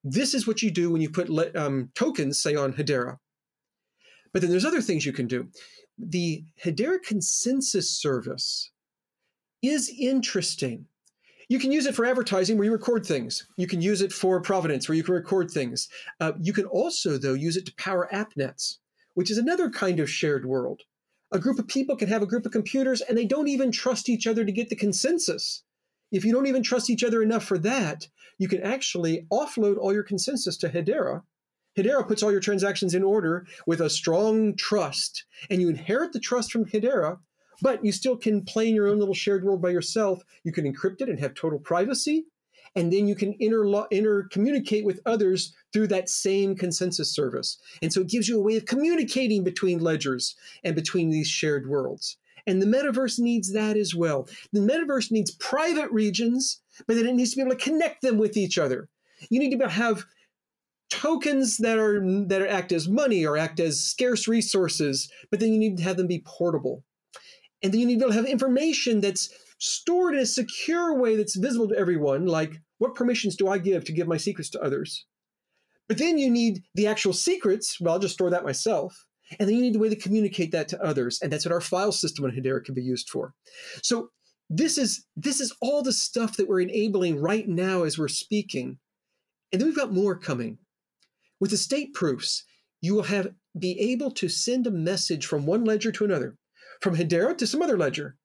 This 0.04 0.34
is 0.34 0.48
what 0.48 0.62
you 0.62 0.72
do 0.72 0.92
when 0.92 1.02
you 1.02 1.10
put 1.10 1.30
um, 1.56 1.92
tokens, 1.96 2.42
say, 2.42 2.56
on 2.56 2.74
Hedera. 2.74 3.18
But 4.34 4.42
then 4.42 4.52
there's 4.52 4.66
other 4.66 4.82
things 4.82 5.06
you 5.06 5.14
can 5.14 5.28
do. 5.28 5.48
The 5.98 6.44
Hedera 6.64 7.02
Consensus 7.02 7.90
Service 7.90 8.72
is 9.62 9.94
interesting. 9.98 10.88
You 11.50 11.60
can 11.60 11.72
use 11.72 11.86
it 11.86 11.96
for 11.96 12.06
advertising 12.06 12.58
where 12.58 12.66
you 12.66 12.72
record 12.72 13.06
things. 13.06 13.48
You 13.58 13.68
can 13.68 13.82
use 13.82 14.02
it 14.02 14.12
for 14.12 14.42
provenance 14.42 14.90
where 14.90 14.96
you 14.96 15.04
can 15.04 15.14
record 15.14 15.52
things. 15.52 15.88
Uh, 16.20 16.34
you 16.42 16.52
can 16.52 16.66
also, 16.66 17.18
though, 17.18 17.34
use 17.34 17.58
it 17.58 17.66
to 17.68 17.76
power 17.76 18.10
AppNets, 18.12 18.78
which 19.14 19.30
is 19.30 19.38
another 19.38 19.70
kind 19.70 20.00
of 20.00 20.10
shared 20.10 20.46
world. 20.46 20.82
A 21.32 21.40
group 21.40 21.60
of 21.60 21.68
people 21.68 21.96
can 21.96 22.10
have 22.10 22.22
a 22.22 22.28
group 22.28 22.46
of 22.46 22.52
computers 22.52 23.02
and 23.02 23.18
they 23.18 23.26
don't 23.26 23.48
even 23.48 23.72
trust 23.72 24.10
each 24.10 24.26
other 24.26 24.46
to 24.46 24.52
get 24.52 24.70
the 24.70 24.76
consensus. 24.76 25.64
If 26.12 26.24
you 26.24 26.32
don't 26.32 26.48
even 26.48 26.64
trust 26.64 26.90
each 26.90 27.04
other 27.04 27.22
enough 27.22 27.44
for 27.44 27.58
that, 27.60 28.08
you 28.38 28.48
can 28.48 28.62
actually 28.62 29.26
offload 29.32 29.78
all 29.78 29.94
your 29.94 30.04
consensus 30.04 30.58
to 30.58 30.70
Hedera. 30.70 31.24
Hedera 31.78 32.08
puts 32.08 32.22
all 32.22 32.32
your 32.32 32.40
transactions 32.40 32.94
in 32.94 33.04
order 33.04 33.46
with 33.66 33.82
a 33.82 33.90
strong 33.90 34.56
trust, 34.56 35.26
and 35.50 35.62
you 35.62 35.70
inherit 35.70 36.14
the 36.14 36.20
trust 36.20 36.52
from 36.52 36.66
Hedera 36.66 37.18
but 37.62 37.84
you 37.84 37.92
still 37.92 38.18
can 38.18 38.44
play 38.44 38.68
in 38.68 38.76
your 38.76 38.88
own 38.88 39.00
little 39.00 39.14
shared 39.14 39.44
world 39.44 39.62
by 39.62 39.70
yourself. 39.70 40.22
You 40.44 40.52
can 40.52 40.72
encrypt 40.72 41.02
it 41.02 41.10
and 41.10 41.20
have 41.20 41.34
total 41.34 41.60
privacy. 41.60 42.26
and 42.76 42.92
then 42.92 43.08
you 43.08 43.14
can 43.16 43.36
inter 43.40 43.64
intercommunicate 43.66 44.84
with 44.84 45.00
others 45.06 45.54
through 45.72 45.86
that 45.88 46.10
same 46.10 46.56
consensus 46.56 47.14
service. 47.14 47.60
And 47.84 47.94
so 47.94 48.02
it 48.02 48.10
gives 48.10 48.28
you 48.28 48.40
a 48.40 48.42
way 48.42 48.58
of 48.58 48.66
communicating 48.66 49.44
between 49.44 49.78
ledgers 49.78 50.36
and 50.64 50.76
between 50.76 51.12
these 51.12 51.28
shared 51.28 51.70
worlds. 51.70 52.18
And 52.48 52.62
the 52.62 52.66
metaverse 52.66 53.20
needs 53.20 53.54
that 53.54 53.78
as 53.78 53.94
well. 53.94 54.28
The 54.54 54.60
metaverse 54.60 55.12
needs 55.12 55.32
private 55.36 55.92
regions, 55.92 56.62
but 56.88 56.96
then 56.96 57.06
it 57.06 57.14
needs 57.14 57.32
to 57.32 57.36
be 57.36 57.42
able 57.44 57.56
to 57.56 57.64
connect 57.64 58.02
them 58.02 58.18
with 58.18 58.38
each 58.38 58.58
other. 58.58 58.90
You 59.30 59.40
need 59.40 59.52
to 59.52 59.58
be 59.58 59.64
able 59.64 59.70
to 59.72 59.78
have 59.78 60.06
tokens 60.94 61.58
that 61.58 61.80
are 61.80 62.00
that 62.28 62.48
act 62.48 62.72
as 62.72 62.88
money 62.88 63.26
or 63.26 63.36
act 63.36 63.60
as 63.60 63.84
scarce 63.84 64.28
resources, 64.28 65.12
but 65.32 65.40
then 65.40 65.52
you 65.52 65.60
need 65.60 65.78
to 65.78 65.84
have 65.84 65.98
them 65.98 66.06
be 66.06 66.24
portable. 66.26 66.84
And 67.64 67.74
then 67.74 67.80
you 67.80 67.88
need 67.88 67.96
to 67.96 68.00
be 68.00 68.04
able 68.06 68.14
to 68.14 68.18
have 68.18 68.26
information 68.26 69.02
that's 69.02 69.34
stored 69.58 70.14
in 70.14 70.20
a 70.20 70.26
secure 70.26 71.00
way 71.00 71.16
that's 71.16 71.36
visible 71.36 71.68
to 71.70 71.78
everyone, 71.78 72.28
like 72.28 72.54
what 72.78 72.94
permissions 72.94 73.36
do 73.36 73.48
I 73.48 73.58
give 73.58 73.86
to 73.86 73.92
give 73.94 74.08
my 74.08 74.18
secrets 74.18 74.52
to 74.52 74.62
others? 74.62 75.06
But 75.88 75.98
then 75.98 76.18
you 76.18 76.30
need 76.30 76.64
the 76.76 76.88
actual 76.88 77.14
secrets. 77.14 77.80
Well, 77.80 77.94
I'll 77.94 78.00
just 78.00 78.14
store 78.14 78.30
that 78.30 78.44
myself. 78.44 79.06
And 79.40 79.50
then 79.50 79.56
you 79.56 79.62
need 79.62 79.76
a 79.76 79.80
way 79.80 79.90
to 79.90 79.96
communicate 79.96 80.52
that 80.52 80.68
to 80.70 80.84
others. 80.84 81.20
And 81.22 81.32
that's 81.32 81.46
what 81.46 81.54
our 81.54 81.62
file 81.62 81.92
system 81.92 82.26
on 82.26 82.32
Hedera 82.32 82.64
can 82.64 82.76
be 82.76 82.84
used 82.84 83.10
for. 83.10 83.34
So 83.82 84.10
this 84.50 84.78
is 84.78 85.06
this 85.16 85.40
is 85.40 85.56
all 85.62 85.82
the 85.82 85.94
stuff 85.94 86.38
that 86.38 86.48
we're 86.48 86.62
enabling 86.62 87.20
right 87.20 87.48
now 87.48 87.84
as 87.84 87.98
we're 87.98 88.10
speaking. 88.10 88.78
And 89.52 89.60
then 89.60 89.68
we've 89.68 89.78
got 89.78 89.94
more 89.94 90.18
coming. 90.18 90.60
With 91.44 91.52
the 91.52 91.58
state 91.58 91.94
proofs, 91.94 92.46
you 92.80 92.96
will 92.96 93.04
have 93.04 93.34
be 93.60 93.78
able 93.78 94.12
to 94.12 94.30
send 94.30 94.66
a 94.66 94.72
message 94.72 95.26
from 95.26 95.46
one 95.46 95.66
ledger 95.66 95.92
to 95.92 96.06
another, 96.06 96.38
from 96.80 96.96
Hedera 96.96 97.38
to 97.38 97.46
some 97.46 97.62
other 97.62 97.78
ledger, 97.78 98.16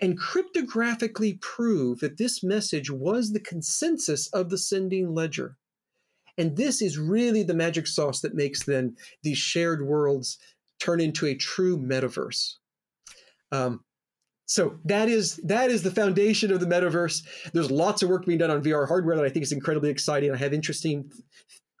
and 0.00 0.20
cryptographically 0.20 1.40
prove 1.40 2.00
that 2.00 2.16
this 2.16 2.42
message 2.42 2.90
was 2.90 3.30
the 3.30 3.38
consensus 3.38 4.26
of 4.32 4.50
the 4.50 4.58
sending 4.58 5.14
ledger. 5.14 5.56
And 6.36 6.56
this 6.56 6.82
is 6.82 6.98
really 6.98 7.44
the 7.44 7.54
magic 7.54 7.86
sauce 7.86 8.20
that 8.22 8.34
makes 8.34 8.64
then 8.64 8.96
these 9.22 9.38
shared 9.38 9.86
worlds 9.86 10.36
turn 10.80 11.00
into 11.00 11.26
a 11.26 11.36
true 11.36 11.78
metaverse. 11.78 12.54
Um, 13.52 13.84
so 14.46 14.80
that 14.84 15.08
is 15.08 15.36
that 15.44 15.70
is 15.70 15.84
the 15.84 15.92
foundation 15.92 16.52
of 16.52 16.58
the 16.58 16.66
metaverse. 16.66 17.22
There's 17.52 17.70
lots 17.70 18.02
of 18.02 18.08
work 18.08 18.26
being 18.26 18.40
done 18.40 18.50
on 18.50 18.64
VR 18.64 18.88
hardware 18.88 19.14
that 19.14 19.24
I 19.24 19.28
think 19.28 19.44
is 19.44 19.52
incredibly 19.52 19.90
exciting. 19.90 20.32
I 20.32 20.38
have 20.38 20.52
interesting 20.52 21.12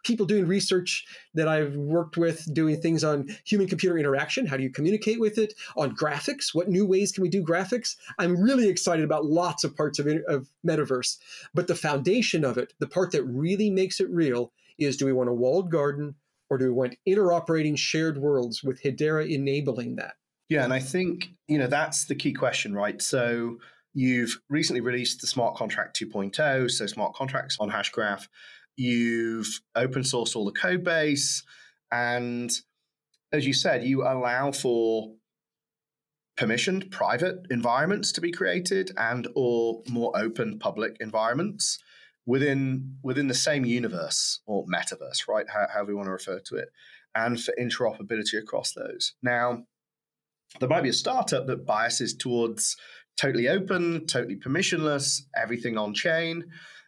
people 0.04 0.26
doing 0.26 0.46
research 0.46 1.04
that 1.34 1.48
I've 1.48 1.76
worked 1.76 2.16
with 2.16 2.52
doing 2.54 2.80
things 2.80 3.02
on 3.02 3.28
human 3.44 3.66
computer 3.66 3.98
interaction. 3.98 4.46
How 4.46 4.56
do 4.56 4.62
you 4.62 4.70
communicate 4.70 5.18
with 5.18 5.38
it? 5.38 5.54
On 5.76 5.94
graphics, 5.96 6.54
what 6.54 6.68
new 6.68 6.86
ways 6.86 7.12
can 7.12 7.22
we 7.22 7.28
do 7.28 7.42
graphics? 7.42 7.96
I'm 8.18 8.40
really 8.40 8.68
excited 8.68 9.04
about 9.04 9.26
lots 9.26 9.64
of 9.64 9.76
parts 9.76 9.98
of, 9.98 10.06
of 10.28 10.48
metaverse. 10.66 11.18
But 11.52 11.66
the 11.66 11.74
foundation 11.74 12.44
of 12.44 12.58
it, 12.58 12.74
the 12.78 12.86
part 12.86 13.10
that 13.12 13.24
really 13.24 13.70
makes 13.70 14.00
it 14.00 14.08
real, 14.10 14.52
is 14.78 14.96
do 14.96 15.06
we 15.06 15.12
want 15.12 15.30
a 15.30 15.34
walled 15.34 15.70
garden 15.70 16.14
or 16.50 16.58
do 16.58 16.66
we 16.66 16.72
want 16.72 16.96
interoperating 17.08 17.78
shared 17.78 18.18
worlds 18.18 18.62
with 18.62 18.82
Hedera 18.82 19.28
enabling 19.28 19.96
that? 19.96 20.14
Yeah, 20.48 20.64
and 20.64 20.72
I 20.72 20.78
think, 20.78 21.30
you 21.48 21.58
know, 21.58 21.66
that's 21.66 22.04
the 22.04 22.14
key 22.14 22.32
question, 22.32 22.74
right? 22.74 23.00
So 23.00 23.58
you've 23.94 24.38
recently 24.50 24.80
released 24.80 25.20
the 25.20 25.26
smart 25.26 25.56
contract 25.56 25.98
2.0, 25.98 26.70
so 26.70 26.86
smart 26.86 27.14
contracts 27.14 27.56
on 27.58 27.70
Hashgraph 27.70 28.26
you've 28.76 29.60
open 29.74 30.02
sourced 30.02 30.36
all 30.36 30.44
the 30.44 30.52
code 30.52 30.84
base, 30.84 31.42
and 31.92 32.50
as 33.32 33.46
you 33.46 33.52
said, 33.52 33.84
you 33.84 34.02
allow 34.02 34.52
for 34.52 35.14
permissioned 36.36 36.90
private 36.90 37.46
environments 37.50 38.12
to 38.12 38.20
be 38.20 38.32
created 38.32 38.90
and 38.96 39.28
or 39.36 39.82
more 39.88 40.16
open 40.16 40.58
public 40.58 40.96
environments 41.00 41.78
within 42.26 42.96
within 43.02 43.28
the 43.28 43.34
same 43.34 43.64
universe 43.64 44.40
or 44.46 44.64
metaverse, 44.66 45.28
right? 45.28 45.46
How, 45.48 45.66
however 45.72 45.88
we 45.88 45.94
want 45.94 46.06
to 46.06 46.12
refer 46.12 46.40
to 46.40 46.56
it, 46.56 46.68
and 47.14 47.40
for 47.40 47.54
interoperability 47.60 48.38
across 48.38 48.72
those. 48.72 49.14
Now, 49.22 49.64
there 50.60 50.68
might 50.68 50.82
be 50.82 50.88
a 50.88 50.94
startup 50.94 51.46
that 51.46 51.66
biases 51.66 52.14
towards 52.14 52.76
totally 53.16 53.48
open, 53.48 54.06
totally 54.06 54.36
permissionless, 54.36 55.22
everything 55.36 55.78
on 55.78 55.94
chain. 55.94 56.44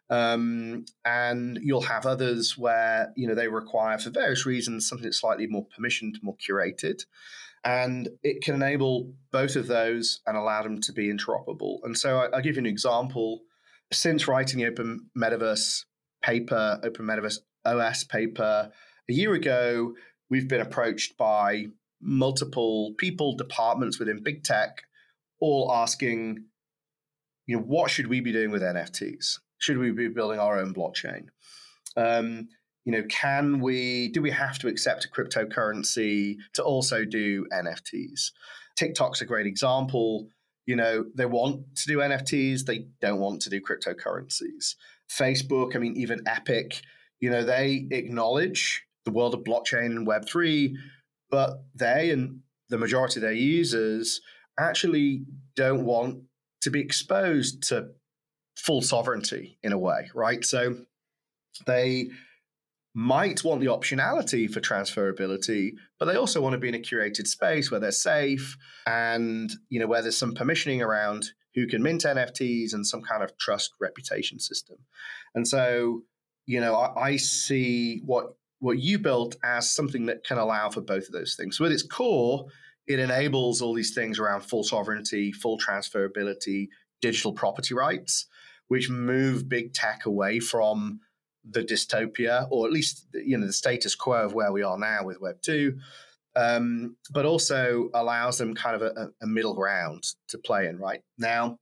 Um, 0.09 0.85
and 1.05 1.59
you'll 1.63 1.81
have 1.83 2.07
others 2.07 2.57
where 2.57 3.13
you 3.17 3.27
know 3.27 3.35
they 3.35 3.49
require, 3.49 3.99
for 3.99 4.11
various 4.11 4.47
reasons, 4.47 4.89
something 4.89 5.05
that's 5.05 5.21
slightly 5.21 5.47
more 5.47 5.67
permissioned, 5.67 6.23
more 6.23 6.37
curated, 6.37 7.03
and 7.65 8.09
it 8.23 8.43
can 8.43 8.55
enable 8.55 9.13
both 9.33 9.57
of 9.57 9.67
those 9.67 10.21
and 10.27 10.37
allow 10.37 10.63
them 10.63 10.81
to 10.83 10.93
be 10.93 11.13
interoperable. 11.13 11.79
And 11.83 11.99
so 11.99 12.19
I, 12.19 12.29
will 12.29 12.43
give 12.43 12.57
you 12.57 12.61
an 12.61 12.67
example. 12.67 13.41
Since 13.93 14.27
writing 14.27 14.59
the 14.59 14.67
Open 14.67 15.11
Metaverse 15.17 15.85
paper, 16.23 16.81
Open 16.83 17.07
Metaverse 17.07 17.39
OS 17.65 18.05
paper 18.05 18.71
a 19.09 19.13
year 19.13 19.35
ago, 19.35 19.95
we've 20.31 20.49
been 20.49 20.61
approached 20.61 21.17
by 21.17 21.67
multiple 22.01 22.95
people, 22.99 23.37
departments 23.37 23.99
within 23.99 24.23
big 24.23 24.45
tech, 24.45 24.83
all 25.41 25.73
asking, 25.73 26.45
you 27.47 27.57
know, 27.57 27.63
what 27.63 27.91
should 27.91 28.07
we 28.07 28.21
be 28.21 28.33
doing 28.33 28.51
with 28.51 28.63
NFTs? 28.63 29.39
Should 29.59 29.79
we 29.79 29.91
be 29.91 30.09
building 30.09 30.39
our 30.39 30.59
own 30.59 30.75
blockchain? 30.75 31.27
Um, 31.97 32.49
you 32.85 32.93
know, 32.93 33.03
can 33.09 33.61
we? 33.61 34.09
Do 34.09 34.23
we 34.23 34.31
have 34.31 34.59
to 34.61 34.69
accept 34.69 35.07
a 35.07 35.09
cryptocurrency 35.09 36.37
to 36.55 36.63
also 36.63 37.05
do 37.05 37.47
NFTs? 37.53 38.31
TikTok's 38.77 39.21
a 39.21 39.27
great 39.27 39.47
example. 39.47 40.29
You 40.67 40.77
know, 40.77 41.05
they 41.15 41.27
want 41.27 41.77
to 41.77 41.87
do 41.87 41.99
NFTs, 41.99 42.65
they 42.65 42.87
don't 43.01 43.21
want 43.21 43.43
to 43.43 43.51
do 43.51 43.61
cryptocurrencies. 43.61 44.75
Facebook, 45.11 45.77
I 45.77 45.79
mean, 45.79 45.97
even 45.97 46.23
Epic, 46.27 46.81
you 47.21 47.31
know, 47.31 47.45
they 47.45 47.87
acknowledge 47.91 48.85
the 49.05 49.13
world 49.13 49.35
of 49.35 49.45
blockchain 49.45 49.87
and 49.87 50.07
Web3, 50.07 50.75
but 51.31 51.63
they 51.75 52.11
and 52.11 52.41
the 52.69 52.79
majority 52.79 53.19
of 53.19 53.23
their 53.23 53.33
users 53.33 54.21
actually 54.59 55.25
don't 55.55 55.85
want 55.85 56.23
to 56.63 56.71
be 56.71 56.81
exposed 56.81 57.63
to 57.69 57.89
full 58.57 58.83
sovereignty 58.83 59.59
in 59.63 59.73
a 59.73 59.79
way, 59.79 60.11
right? 60.15 60.45
So 60.45 60.77
they 61.67 62.11
might 62.95 63.45
want 63.45 63.61
the 63.61 63.67
optionality 63.67 64.51
for 64.51 64.61
transferability, 64.61 65.73
but 65.99 66.07
they 66.07 66.17
also 66.17 66.41
want 66.41 66.55
to 66.55 66.59
be 66.59 66.69
in 66.69 66.75
a 66.75 66.79
curated 66.79 67.27
space 67.27 67.71
where 67.71 67.79
they're 67.79 67.93
safe 67.93 68.57
and 68.87 69.53
you 69.69 69.79
know 69.79 69.87
where 69.87 70.01
there's 70.01 70.17
some 70.17 70.35
permissioning 70.35 70.81
around 70.81 71.31
who 71.55 71.67
can 71.67 71.83
mint 71.83 72.05
NFTs 72.05 72.73
and 72.73 72.87
some 72.87 73.03
kind 73.03 73.23
of 73.23 73.37
trust 73.39 73.73
reputation 73.81 74.39
system. 74.39 74.77
And 75.35 75.47
so, 75.47 76.03
you 76.47 76.61
know, 76.61 76.75
I, 76.75 77.09
I 77.09 77.17
see 77.17 78.01
what 78.05 78.35
what 78.61 78.79
you 78.79 78.99
built 78.99 79.37
as 79.45 79.71
something 79.71 80.07
that 80.07 80.25
can 80.25 80.39
allow 80.39 80.71
for 80.71 80.81
both 80.81 81.07
of 81.07 81.13
those 81.13 81.35
things. 81.35 81.59
So 81.59 81.65
with 81.65 81.73
its 81.73 81.83
core, 81.83 82.47
it 82.87 82.99
enables 82.99 83.61
all 83.61 83.75
these 83.75 83.95
things 83.95 84.19
around 84.19 84.41
full 84.41 84.65
sovereignty, 84.65 85.33
full 85.33 85.59
transferability, 85.59 86.69
digital 87.03 87.35
property 87.35 87.75
rights 87.75 88.27
which 88.69 88.91
move 88.91 89.49
big 89.49 89.73
tech 89.73 90.07
away 90.07 90.41
from 90.41 91.01
the 91.49 91.63
dystopia, 91.63 92.49
or 92.51 92.67
at 92.67 92.73
least 92.73 93.07
you 93.15 93.37
know 93.37 93.47
the 93.47 93.53
status 93.53 93.95
quo 93.95 94.25
of 94.25 94.35
where 94.35 94.53
we 94.53 94.63
are 94.63 94.79
now 94.79 95.05
with 95.05 95.21
Web 95.21 95.41
two, 95.43 95.79
um, 96.35 96.97
but 97.11 97.25
also 97.25 97.89
allows 97.95 98.39
them 98.39 98.55
kind 98.55 98.77
of 98.77 98.83
a, 98.83 99.11
a, 99.23 99.27
middle 99.27 99.55
ground 99.55 100.05
to 100.29 100.39
play 100.39 100.67
in. 100.67 100.79
Right 100.79 101.03
now, 101.19 101.59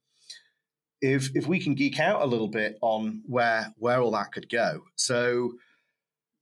if 1.01 1.31
if 1.35 1.47
we 1.47 1.61
can 1.61 1.75
geek 1.75 2.01
out 2.01 2.23
a 2.23 2.27
little 2.27 2.49
bit 2.49 2.79
on 2.81 3.23
where 3.27 3.73
where 3.77 4.01
all 4.01 4.13
that 4.13 4.33
could 4.33 4.49
go, 4.49 4.83
so 4.97 5.53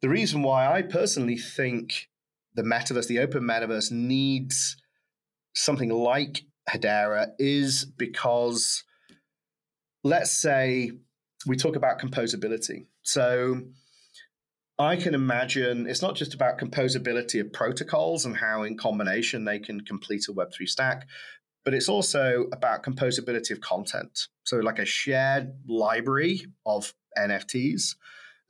the 0.00 0.08
reason 0.08 0.42
why 0.42 0.72
I 0.72 0.82
personally 0.82 1.36
think 1.38 2.08
the 2.54 2.62
metaverse, 2.62 3.06
the 3.06 3.20
open 3.20 3.42
metaverse, 3.42 3.90
needs 3.90 4.76
something 5.54 5.90
like 5.90 6.42
Hedera 6.68 7.28
is 7.38 7.84
because 7.84 8.84
let's 10.04 10.30
say 10.30 10.92
we 11.46 11.56
talk 11.56 11.76
about 11.76 12.00
composability. 12.00 12.86
So 13.02 13.62
I 14.78 14.96
can 14.96 15.14
imagine 15.14 15.86
it's 15.86 16.02
not 16.02 16.16
just 16.16 16.34
about 16.34 16.58
composability 16.58 17.40
of 17.40 17.52
protocols 17.52 18.24
and 18.24 18.36
how, 18.36 18.62
in 18.62 18.76
combination, 18.76 19.44
they 19.44 19.58
can 19.58 19.80
complete 19.80 20.26
a 20.28 20.32
Web3 20.32 20.68
stack, 20.68 21.06
but 21.64 21.74
it's 21.74 21.88
also 21.88 22.46
about 22.52 22.82
composability 22.82 23.50
of 23.50 23.60
content. 23.60 24.28
So, 24.44 24.58
like 24.58 24.78
a 24.78 24.84
shared 24.84 25.52
library 25.68 26.42
of 26.66 26.92
NFTs 27.18 27.94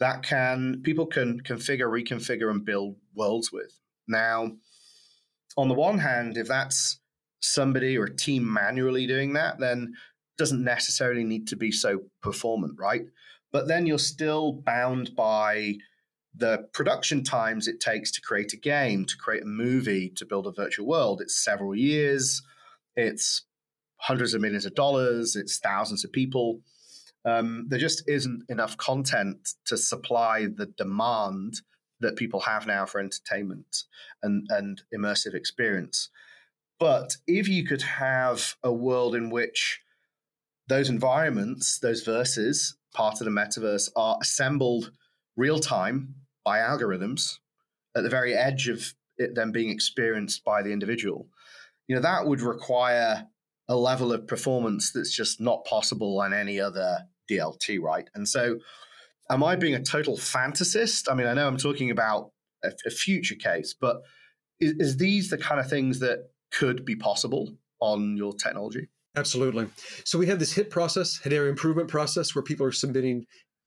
that 0.02 0.22
can 0.24 0.80
people 0.82 1.06
can 1.06 1.40
configure, 1.40 1.88
reconfigure, 1.88 2.50
and 2.50 2.64
build 2.64 2.96
worlds 3.14 3.52
with. 3.52 3.72
Now, 4.08 4.50
on 5.56 5.68
the 5.68 5.74
one 5.74 5.98
hand, 5.98 6.36
if 6.36 6.48
that's 6.48 6.98
somebody 7.40 7.96
or 7.96 8.04
a 8.04 8.16
team 8.16 8.50
manually 8.52 9.06
doing 9.06 9.34
that, 9.34 9.60
then 9.60 9.94
doesn't 10.38 10.64
necessarily 10.64 11.24
need 11.24 11.46
to 11.48 11.56
be 11.56 11.70
so 11.70 12.02
performant, 12.22 12.78
right? 12.78 13.02
But 13.52 13.68
then 13.68 13.86
you're 13.86 13.98
still 13.98 14.52
bound 14.52 15.14
by 15.14 15.74
the 16.34 16.66
production 16.72 17.22
times 17.22 17.68
it 17.68 17.80
takes 17.80 18.10
to 18.12 18.20
create 18.22 18.54
a 18.54 18.56
game, 18.56 19.04
to 19.04 19.16
create 19.18 19.42
a 19.42 19.46
movie, 19.46 20.08
to 20.16 20.24
build 20.24 20.46
a 20.46 20.52
virtual 20.52 20.86
world. 20.86 21.20
It's 21.20 21.44
several 21.44 21.74
years, 21.74 22.42
it's 22.96 23.44
hundreds 23.96 24.32
of 24.32 24.40
millions 24.40 24.64
of 24.64 24.74
dollars, 24.74 25.36
it's 25.36 25.58
thousands 25.58 26.04
of 26.04 26.12
people. 26.12 26.60
um, 27.24 27.66
there 27.68 27.78
just 27.78 28.02
isn't 28.08 28.44
enough 28.48 28.76
content 28.76 29.54
to 29.66 29.76
supply 29.76 30.46
the 30.46 30.66
demand 30.66 31.60
that 32.00 32.16
people 32.16 32.40
have 32.40 32.66
now 32.66 32.84
for 32.84 33.00
entertainment 33.00 33.84
and, 34.22 34.46
and 34.50 34.82
immersive 34.94 35.34
experience. 35.34 36.08
But 36.80 37.16
if 37.28 37.46
you 37.46 37.64
could 37.64 37.82
have 37.82 38.56
a 38.64 38.72
world 38.72 39.14
in 39.14 39.30
which 39.30 39.80
those 40.68 40.88
environments, 40.88 41.78
those 41.78 42.02
verses, 42.02 42.76
part 42.94 43.20
of 43.20 43.24
the 43.24 43.30
metaverse, 43.30 43.90
are 43.96 44.18
assembled 44.20 44.90
real 45.36 45.58
time 45.58 46.14
by 46.44 46.58
algorithms 46.58 47.38
at 47.96 48.02
the 48.02 48.08
very 48.08 48.34
edge 48.34 48.68
of 48.68 48.94
it 49.18 49.34
then 49.34 49.52
being 49.52 49.70
experienced 49.70 50.44
by 50.44 50.62
the 50.62 50.72
individual, 50.72 51.28
you 51.88 51.94
know, 51.94 52.02
that 52.02 52.26
would 52.26 52.40
require 52.40 53.26
a 53.68 53.76
level 53.76 54.12
of 54.12 54.26
performance 54.26 54.92
that's 54.92 55.14
just 55.14 55.40
not 55.40 55.64
possible 55.64 56.20
on 56.20 56.32
any 56.32 56.60
other 56.60 56.98
DLT, 57.30 57.80
right? 57.80 58.08
And 58.14 58.28
so, 58.28 58.58
am 59.30 59.44
I 59.44 59.56
being 59.56 59.74
a 59.74 59.82
total 59.82 60.16
fantasist? 60.16 61.10
I 61.10 61.14
mean, 61.14 61.26
I 61.26 61.34
know 61.34 61.46
I'm 61.46 61.56
talking 61.56 61.90
about 61.90 62.32
a, 62.64 62.72
a 62.86 62.90
future 62.90 63.34
case, 63.34 63.74
but 63.78 64.02
is, 64.60 64.72
is 64.78 64.96
these 64.96 65.30
the 65.30 65.38
kind 65.38 65.60
of 65.60 65.68
things 65.68 66.00
that 66.00 66.30
could 66.50 66.84
be 66.84 66.96
possible 66.96 67.56
on 67.80 68.16
your 68.16 68.32
technology? 68.32 68.88
Absolutely. 69.14 69.66
So 70.04 70.18
we 70.18 70.26
have 70.26 70.38
this 70.38 70.52
HIP 70.52 70.70
process, 70.70 71.20
Hedera 71.22 71.48
improvement 71.48 71.88
process, 71.88 72.34
where 72.34 72.42
people 72.42 72.66
are 72.66 72.72
submitting 72.72 73.26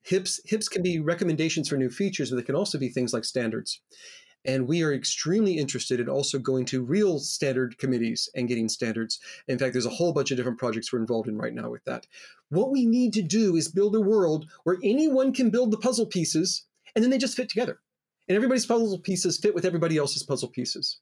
HIPs. 0.10 0.40
HIPs 0.48 0.70
can 0.70 0.82
be 0.82 1.00
recommendations 1.00 1.70
for 1.70 1.78
new 1.78 1.90
features, 1.90 2.30
but 2.30 2.38
they 2.38 2.44
can 2.44 2.56
also 2.56 2.80
be 2.80 2.90
things 2.90 3.14
like 3.14 3.26
standards. 3.26 3.82
And 4.46 4.68
we 4.68 4.84
are 4.84 4.94
extremely 4.94 5.58
interested 5.58 6.00
in 6.00 6.08
also 6.08 6.38
going 6.38 6.66
to 6.66 6.84
real 6.84 7.18
standard 7.20 7.78
committees 7.80 8.30
and 8.36 8.48
getting 8.48 8.70
standards. 8.70 9.20
In 9.48 9.58
fact, 9.58 9.74
there's 9.74 9.88
a 9.88 9.92
whole 9.92 10.14
bunch 10.14 10.30
of 10.30 10.38
different 10.38 10.60
projects 10.60 10.94
we're 10.94 11.00
involved 11.00 11.28
in 11.28 11.38
right 11.38 11.54
now 11.54 11.72
with 11.72 11.84
that. 11.86 12.06
What 12.50 12.72
we 12.72 12.86
need 12.86 13.14
to 13.14 13.24
do 13.24 13.56
is 13.56 13.68
build 13.68 13.96
a 13.96 14.02
world 14.02 14.46
where 14.64 14.78
anyone 14.84 15.34
can 15.34 15.50
build 15.50 15.72
the 15.72 15.78
puzzle 15.78 16.06
pieces 16.06 16.66
and 16.96 17.04
then 17.04 17.10
they 17.10 17.18
just 17.18 17.36
fit 17.36 17.50
together. 17.50 17.80
And 18.28 18.36
everybody's 18.36 18.66
puzzle 18.66 19.00
pieces 19.00 19.38
fit 19.38 19.56
with 19.56 19.66
everybody 19.66 19.98
else's 19.98 20.24
puzzle 20.24 20.50
pieces. 20.50 21.00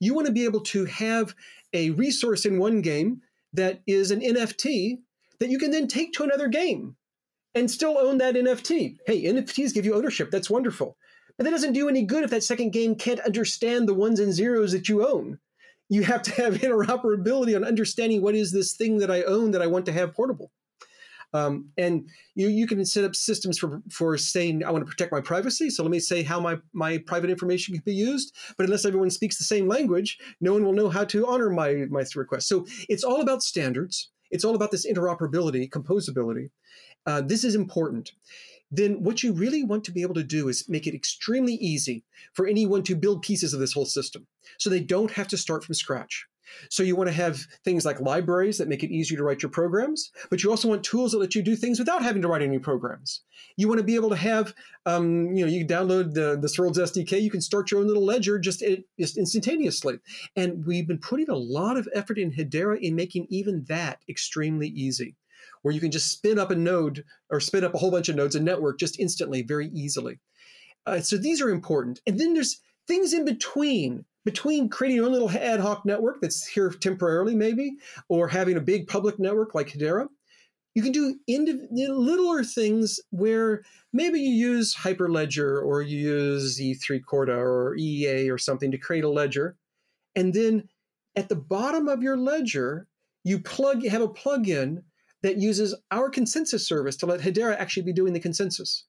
You 0.00 0.14
want 0.14 0.26
to 0.26 0.32
be 0.32 0.44
able 0.44 0.60
to 0.60 0.86
have 0.86 1.34
a 1.74 1.90
resource 1.90 2.46
in 2.46 2.58
one 2.58 2.80
game 2.80 3.20
that 3.56 3.80
is 3.86 4.10
an 4.10 4.20
NFT 4.20 4.98
that 5.40 5.50
you 5.50 5.58
can 5.58 5.70
then 5.70 5.88
take 5.88 6.12
to 6.14 6.24
another 6.24 6.48
game 6.48 6.96
and 7.54 7.70
still 7.70 7.98
own 7.98 8.18
that 8.18 8.34
NFT. 8.34 8.98
Hey, 9.06 9.24
NFTs 9.24 9.74
give 9.74 9.84
you 9.84 9.94
ownership. 9.94 10.30
That's 10.30 10.50
wonderful. 10.50 10.96
But 11.36 11.44
that 11.44 11.50
doesn't 11.50 11.72
do 11.72 11.88
any 11.88 12.02
good 12.02 12.24
if 12.24 12.30
that 12.30 12.44
second 12.44 12.70
game 12.70 12.94
can't 12.94 13.20
understand 13.20 13.88
the 13.88 13.94
ones 13.94 14.20
and 14.20 14.32
zeros 14.32 14.72
that 14.72 14.88
you 14.88 15.06
own. 15.06 15.38
You 15.88 16.02
have 16.04 16.22
to 16.22 16.30
have 16.32 16.54
interoperability 16.60 17.54
on 17.54 17.64
understanding 17.64 18.22
what 18.22 18.34
is 18.34 18.52
this 18.52 18.74
thing 18.74 18.98
that 18.98 19.10
I 19.10 19.22
own 19.22 19.50
that 19.50 19.62
I 19.62 19.66
want 19.66 19.86
to 19.86 19.92
have 19.92 20.14
portable. 20.14 20.50
Um, 21.34 21.70
and 21.76 22.08
you, 22.34 22.48
you 22.48 22.66
can 22.66 22.84
set 22.84 23.04
up 23.04 23.14
systems 23.14 23.58
for, 23.58 23.82
for 23.90 24.16
saying, 24.16 24.64
I 24.64 24.70
want 24.70 24.86
to 24.86 24.90
protect 24.90 25.12
my 25.12 25.20
privacy. 25.20 25.70
So 25.70 25.82
let 25.82 25.90
me 25.90 25.98
say 25.98 26.22
how 26.22 26.40
my, 26.40 26.56
my 26.72 26.98
private 26.98 27.30
information 27.30 27.74
can 27.74 27.82
be 27.84 27.94
used. 27.94 28.34
But 28.56 28.64
unless 28.64 28.84
everyone 28.84 29.10
speaks 29.10 29.38
the 29.38 29.44
same 29.44 29.68
language, 29.68 30.18
no 30.40 30.52
one 30.52 30.64
will 30.64 30.72
know 30.72 30.88
how 30.88 31.04
to 31.04 31.26
honor 31.26 31.50
my, 31.50 31.86
my 31.90 32.04
request. 32.14 32.48
So 32.48 32.66
it's 32.88 33.04
all 33.04 33.20
about 33.20 33.42
standards. 33.42 34.10
It's 34.30 34.44
all 34.44 34.54
about 34.54 34.70
this 34.70 34.86
interoperability, 34.86 35.68
composability. 35.68 36.50
Uh, 37.04 37.20
this 37.20 37.44
is 37.44 37.54
important 37.54 38.12
then 38.70 39.02
what 39.02 39.22
you 39.22 39.32
really 39.32 39.62
want 39.62 39.84
to 39.84 39.92
be 39.92 40.02
able 40.02 40.14
to 40.14 40.24
do 40.24 40.48
is 40.48 40.68
make 40.68 40.86
it 40.86 40.94
extremely 40.94 41.54
easy 41.54 42.04
for 42.32 42.46
anyone 42.46 42.82
to 42.82 42.96
build 42.96 43.22
pieces 43.22 43.54
of 43.54 43.60
this 43.60 43.72
whole 43.72 43.86
system 43.86 44.26
so 44.58 44.68
they 44.68 44.80
don't 44.80 45.12
have 45.12 45.28
to 45.28 45.36
start 45.36 45.64
from 45.64 45.74
scratch. 45.74 46.26
So 46.70 46.82
you 46.82 46.96
want 46.96 47.08
to 47.08 47.14
have 47.14 47.38
things 47.64 47.84
like 47.84 48.00
libraries 48.00 48.58
that 48.58 48.68
make 48.68 48.82
it 48.82 48.90
easier 48.90 49.18
to 49.18 49.24
write 49.24 49.42
your 49.42 49.50
programs, 49.50 50.10
but 50.30 50.42
you 50.42 50.50
also 50.50 50.68
want 50.68 50.84
tools 50.84 51.12
that 51.12 51.18
let 51.18 51.34
you 51.34 51.42
do 51.42 51.56
things 51.56 51.78
without 51.78 52.02
having 52.02 52.22
to 52.22 52.28
write 52.28 52.42
any 52.42 52.58
programs. 52.58 53.22
You 53.56 53.68
want 53.68 53.78
to 53.78 53.84
be 53.84 53.94
able 53.94 54.10
to 54.10 54.16
have, 54.16 54.54
um, 54.84 55.34
you 55.34 55.44
know, 55.44 55.50
you 55.50 55.66
download 55.66 56.14
the 56.14 56.38
the 56.40 56.48
Swirlds 56.48 56.78
SDK, 56.78 57.20
you 57.20 57.30
can 57.30 57.40
start 57.40 57.70
your 57.70 57.80
own 57.80 57.86
little 57.86 58.04
ledger 58.04 58.38
just, 58.38 58.62
just 58.98 59.18
instantaneously. 59.18 59.98
And 60.34 60.64
we've 60.66 60.86
been 60.86 60.98
putting 60.98 61.30
a 61.30 61.36
lot 61.36 61.76
of 61.76 61.88
effort 61.94 62.18
in 62.18 62.32
Hedera 62.32 62.80
in 62.80 62.94
making 62.94 63.26
even 63.30 63.64
that 63.68 64.00
extremely 64.08 64.68
easy 64.68 65.16
where 65.62 65.74
you 65.74 65.80
can 65.80 65.90
just 65.90 66.12
spin 66.12 66.38
up 66.38 66.50
a 66.50 66.54
node 66.54 67.04
or 67.30 67.40
spin 67.40 67.64
up 67.64 67.74
a 67.74 67.78
whole 67.78 67.90
bunch 67.90 68.08
of 68.08 68.16
nodes 68.16 68.34
and 68.34 68.44
network 68.44 68.78
just 68.78 69.00
instantly, 69.00 69.42
very 69.42 69.68
easily. 69.68 70.18
Uh, 70.86 71.00
so 71.00 71.16
these 71.16 71.40
are 71.40 71.50
important. 71.50 72.00
And 72.06 72.18
then 72.18 72.34
there's 72.34 72.60
things 72.86 73.12
in 73.12 73.24
between, 73.24 74.04
between 74.26 74.68
creating 74.68 74.96
your 74.96 75.06
own 75.06 75.12
little 75.12 75.30
ad 75.30 75.60
hoc 75.60 75.86
network 75.86 76.20
that's 76.20 76.44
here 76.44 76.68
temporarily, 76.68 77.34
maybe, 77.34 77.76
or 78.08 78.26
having 78.26 78.56
a 78.56 78.60
big 78.60 78.88
public 78.88 79.20
network 79.20 79.54
like 79.54 79.68
Hedera. 79.68 80.08
You 80.74 80.82
can 80.82 80.90
do 80.90 81.16
indiv- 81.30 81.68
littler 81.70 82.42
things 82.42 82.98
where 83.10 83.62
maybe 83.92 84.20
you 84.20 84.34
use 84.34 84.74
Hyperledger 84.74 85.64
or 85.64 85.80
you 85.80 85.98
use 85.98 86.60
R3 86.60 87.00
Corda 87.08 87.36
or 87.36 87.76
EEA 87.78 88.30
or 88.30 88.36
something 88.36 88.72
to 88.72 88.76
create 88.76 89.04
a 89.04 89.08
ledger. 89.08 89.56
And 90.16 90.34
then 90.34 90.68
at 91.14 91.28
the 91.28 91.36
bottom 91.36 91.86
of 91.86 92.02
your 92.02 92.16
ledger, 92.16 92.88
you 93.22 93.38
plug 93.38 93.86
have 93.86 94.02
a 94.02 94.08
plugin 94.08 94.82
that 95.22 95.38
uses 95.38 95.74
our 95.92 96.10
consensus 96.10 96.66
service 96.66 96.96
to 96.96 97.06
let 97.06 97.20
Hedera 97.20 97.56
actually 97.56 97.84
be 97.84 97.92
doing 97.92 98.12
the 98.12 98.20
consensus. 98.20 98.86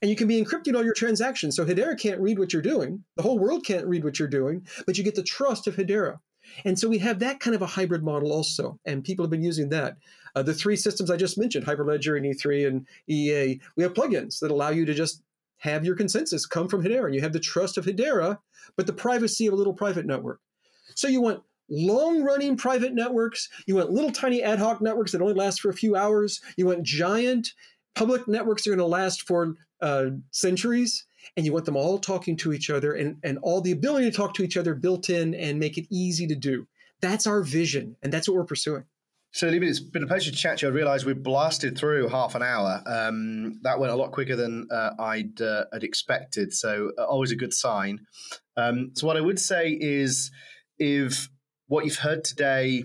And 0.00 0.10
you 0.10 0.16
can 0.16 0.28
be 0.28 0.42
encrypting 0.42 0.74
all 0.74 0.84
your 0.84 0.94
transactions. 0.94 1.56
So 1.56 1.64
Hedera 1.64 1.98
can't 1.98 2.20
read 2.20 2.38
what 2.38 2.52
you're 2.52 2.62
doing. 2.62 3.04
The 3.16 3.22
whole 3.22 3.38
world 3.38 3.64
can't 3.64 3.86
read 3.86 4.04
what 4.04 4.18
you're 4.18 4.28
doing, 4.28 4.66
but 4.86 4.98
you 4.98 5.04
get 5.04 5.14
the 5.14 5.22
trust 5.22 5.66
of 5.66 5.76
Hedera. 5.76 6.18
And 6.64 6.78
so 6.78 6.88
we 6.88 6.98
have 6.98 7.20
that 7.20 7.40
kind 7.40 7.56
of 7.56 7.62
a 7.62 7.66
hybrid 7.66 8.02
model 8.02 8.32
also, 8.32 8.78
and 8.84 9.02
people 9.02 9.24
have 9.24 9.30
been 9.30 9.42
using 9.42 9.70
that. 9.70 9.96
Uh, 10.34 10.42
the 10.42 10.54
three 10.54 10.76
systems 10.76 11.10
I 11.10 11.16
just 11.16 11.38
mentioned, 11.38 11.64
Hyperledger 11.64 12.16
and 12.16 12.26
R3 12.26 12.66
and 12.66 12.86
EA, 13.08 13.60
we 13.76 13.82
have 13.82 13.94
plugins 13.94 14.40
that 14.40 14.50
allow 14.50 14.70
you 14.70 14.84
to 14.84 14.94
just 14.94 15.22
have 15.58 15.84
your 15.84 15.96
consensus 15.96 16.44
come 16.44 16.68
from 16.68 16.82
Hedera, 16.82 17.06
and 17.06 17.14
you 17.14 17.22
have 17.22 17.32
the 17.32 17.40
trust 17.40 17.78
of 17.78 17.86
Hedera, 17.86 18.38
but 18.76 18.86
the 18.86 18.92
privacy 18.92 19.46
of 19.46 19.54
a 19.54 19.56
little 19.56 19.72
private 19.72 20.06
network. 20.06 20.40
So 20.94 21.08
you 21.08 21.20
want 21.20 21.42
long 21.70 22.22
running 22.22 22.56
private 22.56 22.92
networks. 22.92 23.48
You 23.66 23.76
want 23.76 23.90
little 23.90 24.10
tiny 24.10 24.42
ad 24.42 24.58
hoc 24.58 24.80
networks 24.80 25.12
that 25.12 25.22
only 25.22 25.34
last 25.34 25.60
for 25.60 25.70
a 25.70 25.74
few 25.74 25.96
hours. 25.96 26.40
You 26.56 26.66
want 26.66 26.82
giant 26.82 27.52
public 27.94 28.28
networks 28.28 28.64
that 28.64 28.70
are 28.70 28.76
going 28.76 28.86
to 28.86 28.90
last 28.90 29.22
for 29.22 29.54
uh, 29.80 30.06
centuries. 30.30 31.06
And 31.36 31.46
you 31.46 31.52
want 31.52 31.64
them 31.64 31.76
all 31.76 31.98
talking 31.98 32.36
to 32.38 32.52
each 32.52 32.68
other 32.68 32.92
and, 32.92 33.16
and 33.24 33.38
all 33.42 33.60
the 33.60 33.72
ability 33.72 34.10
to 34.10 34.16
talk 34.16 34.34
to 34.34 34.42
each 34.42 34.56
other 34.56 34.74
built 34.74 35.08
in 35.08 35.34
and 35.34 35.58
make 35.58 35.78
it 35.78 35.86
easy 35.90 36.26
to 36.26 36.34
do. 36.34 36.66
That's 37.00 37.26
our 37.26 37.42
vision, 37.42 37.96
and 38.02 38.12
that's 38.12 38.28
what 38.28 38.36
we're 38.36 38.44
pursuing. 38.44 38.84
So, 39.32 39.48
Libby, 39.48 39.68
it's 39.68 39.80
been 39.80 40.04
a 40.04 40.06
pleasure 40.06 40.30
to 40.30 40.36
chat 40.36 40.58
to 40.58 40.66
you. 40.66 40.72
I 40.72 40.74
realised 40.74 41.06
we 41.06 41.12
blasted 41.12 41.76
through 41.76 42.08
half 42.08 42.36
an 42.36 42.42
hour. 42.42 42.82
Um, 42.86 43.58
that 43.62 43.80
went 43.80 43.92
a 43.92 43.96
lot 43.96 44.12
quicker 44.12 44.36
than 44.36 44.68
uh, 44.70 44.90
I'd, 44.98 45.40
uh, 45.40 45.64
expected. 45.72 46.52
So, 46.54 46.92
uh, 46.96 47.04
always 47.04 47.32
a 47.32 47.36
good 47.36 47.52
sign. 47.52 47.98
Um, 48.56 48.92
so, 48.94 49.06
what 49.06 49.16
I 49.16 49.20
would 49.20 49.40
say 49.40 49.76
is 49.80 50.30
if 50.78 51.28
what 51.66 51.84
you've 51.84 51.96
heard 51.96 52.22
today 52.22 52.84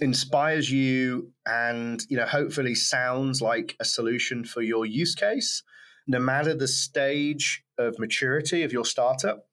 inspires 0.00 0.70
you 0.70 1.32
and 1.46 2.02
you 2.08 2.16
know 2.16 2.26
hopefully 2.26 2.74
sounds 2.74 3.40
like 3.40 3.74
a 3.80 3.84
solution 3.84 4.44
for 4.44 4.62
your 4.62 4.86
use 4.86 5.14
case 5.14 5.62
no 6.08 6.18
matter 6.18 6.54
the 6.54 6.66
stage 6.66 7.62
of 7.78 7.98
maturity 7.98 8.64
of 8.64 8.72
your 8.72 8.84
startup 8.84 9.44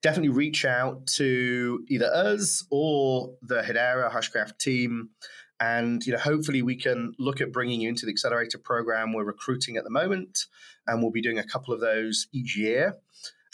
definitely 0.00 0.28
reach 0.28 0.64
out 0.64 1.06
to 1.06 1.84
either 1.88 2.06
us 2.06 2.64
or 2.70 3.34
the 3.42 3.62
hedera 3.62 4.10
hashgraph 4.10 4.56
team. 4.58 5.10
And 5.60 6.06
you 6.06 6.12
know 6.12 6.20
hopefully 6.20 6.62
we 6.62 6.76
can 6.76 7.14
look 7.18 7.40
at 7.40 7.52
bringing 7.52 7.80
you 7.80 7.88
into 7.88 8.06
the 8.06 8.12
accelerator 8.12 8.58
program 8.58 9.12
we're 9.12 9.24
recruiting 9.24 9.76
at 9.76 9.82
the 9.82 9.90
moment. 9.90 10.46
And 10.86 11.02
we'll 11.02 11.10
be 11.10 11.20
doing 11.20 11.38
a 11.38 11.46
couple 11.46 11.74
of 11.74 11.80
those 11.80 12.28
each 12.32 12.56
year. 12.56 12.96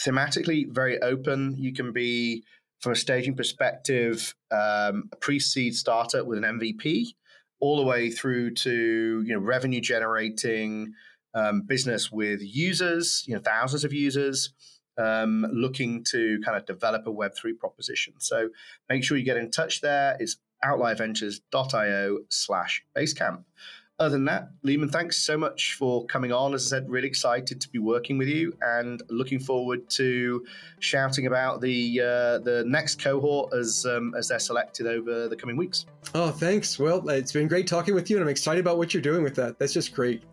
Thematically 0.03 0.65
very 0.69 1.01
open. 1.01 1.55
You 1.57 1.73
can 1.73 1.91
be 1.91 2.43
from 2.79 2.91
a 2.91 2.95
staging 2.95 3.35
perspective, 3.35 4.35
um, 4.51 5.09
a 5.11 5.15
pre-seed 5.19 5.73
startup 5.73 6.27
with 6.27 6.37
an 6.37 6.59
MVP, 6.59 7.07
all 7.59 7.77
the 7.77 7.83
way 7.83 8.11
through 8.11 8.53
to 8.53 9.23
you 9.25 9.33
know 9.33 9.39
revenue 9.39 9.81
generating 9.81 10.93
um, 11.35 11.61
business 11.61 12.11
with 12.11 12.39
users, 12.41 13.23
you 13.27 13.35
know 13.35 13.41
thousands 13.41 13.83
of 13.83 13.93
users, 13.93 14.53
um, 14.97 15.45
looking 15.51 16.03
to 16.05 16.39
kind 16.43 16.57
of 16.57 16.65
develop 16.65 17.05
a 17.05 17.11
Web 17.11 17.35
three 17.35 17.53
proposition. 17.53 18.13
So 18.19 18.49
make 18.89 19.03
sure 19.03 19.17
you 19.17 19.25
get 19.25 19.37
in 19.37 19.51
touch 19.51 19.81
there. 19.81 20.17
It's 20.19 20.37
outlierventures.io 20.63 22.19
slash 22.29 22.83
basecamp 22.95 23.43
other 23.97 24.09
than 24.09 24.25
that, 24.25 24.49
Leemon, 24.65 24.91
thanks 24.91 25.17
so 25.17 25.37
much 25.37 25.75
for 25.75 26.05
coming 26.05 26.33
on. 26.33 26.53
As 26.53 26.65
I 26.67 26.77
said, 26.77 26.89
really 26.89 27.07
excited 27.07 27.61
to 27.61 27.69
be 27.69 27.79
working 27.79 28.17
with 28.17 28.27
you 28.27 28.53
and 28.61 29.01
looking 29.09 29.39
forward 29.39 29.89
to 29.91 30.45
shouting 30.79 31.27
about 31.27 31.61
the 31.61 32.01
uh, 32.01 32.39
the 32.39 32.65
next 32.67 33.01
cohort 33.01 33.53
as 33.53 33.85
um, 33.85 34.13
as 34.17 34.27
they're 34.27 34.39
selected 34.39 34.85
over 34.85 35.29
the 35.29 35.35
coming 35.35 35.55
weeks. 35.55 35.85
Oh, 36.13 36.29
thanks. 36.29 36.77
Well, 36.77 37.07
it's 37.09 37.31
been 37.31 37.47
great 37.47 37.67
talking 37.67 37.95
with 37.95 38.09
you, 38.09 38.17
and 38.17 38.23
I'm 38.23 38.29
excited 38.29 38.59
about 38.59 38.77
what 38.77 38.93
you're 38.93 39.01
doing 39.01 39.23
with 39.23 39.35
that. 39.35 39.59
That's 39.59 39.73
just 39.73 39.93
great. 39.93 40.23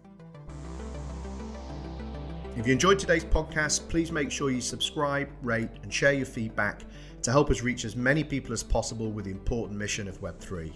If 2.54 2.66
you 2.66 2.74
enjoyed 2.74 2.98
today's 2.98 3.24
podcast, 3.24 3.88
please 3.88 4.12
make 4.12 4.30
sure 4.30 4.50
you 4.50 4.60
subscribe, 4.60 5.30
rate, 5.40 5.70
and 5.82 5.92
share 5.92 6.12
your 6.12 6.26
feedback 6.26 6.82
to 7.22 7.30
help 7.30 7.50
us 7.50 7.62
reach 7.62 7.86
as 7.86 7.96
many 7.96 8.22
people 8.22 8.52
as 8.52 8.62
possible 8.62 9.10
with 9.10 9.24
the 9.24 9.30
important 9.30 9.78
mission 9.78 10.06
of 10.06 10.20
Web3. 10.20 10.70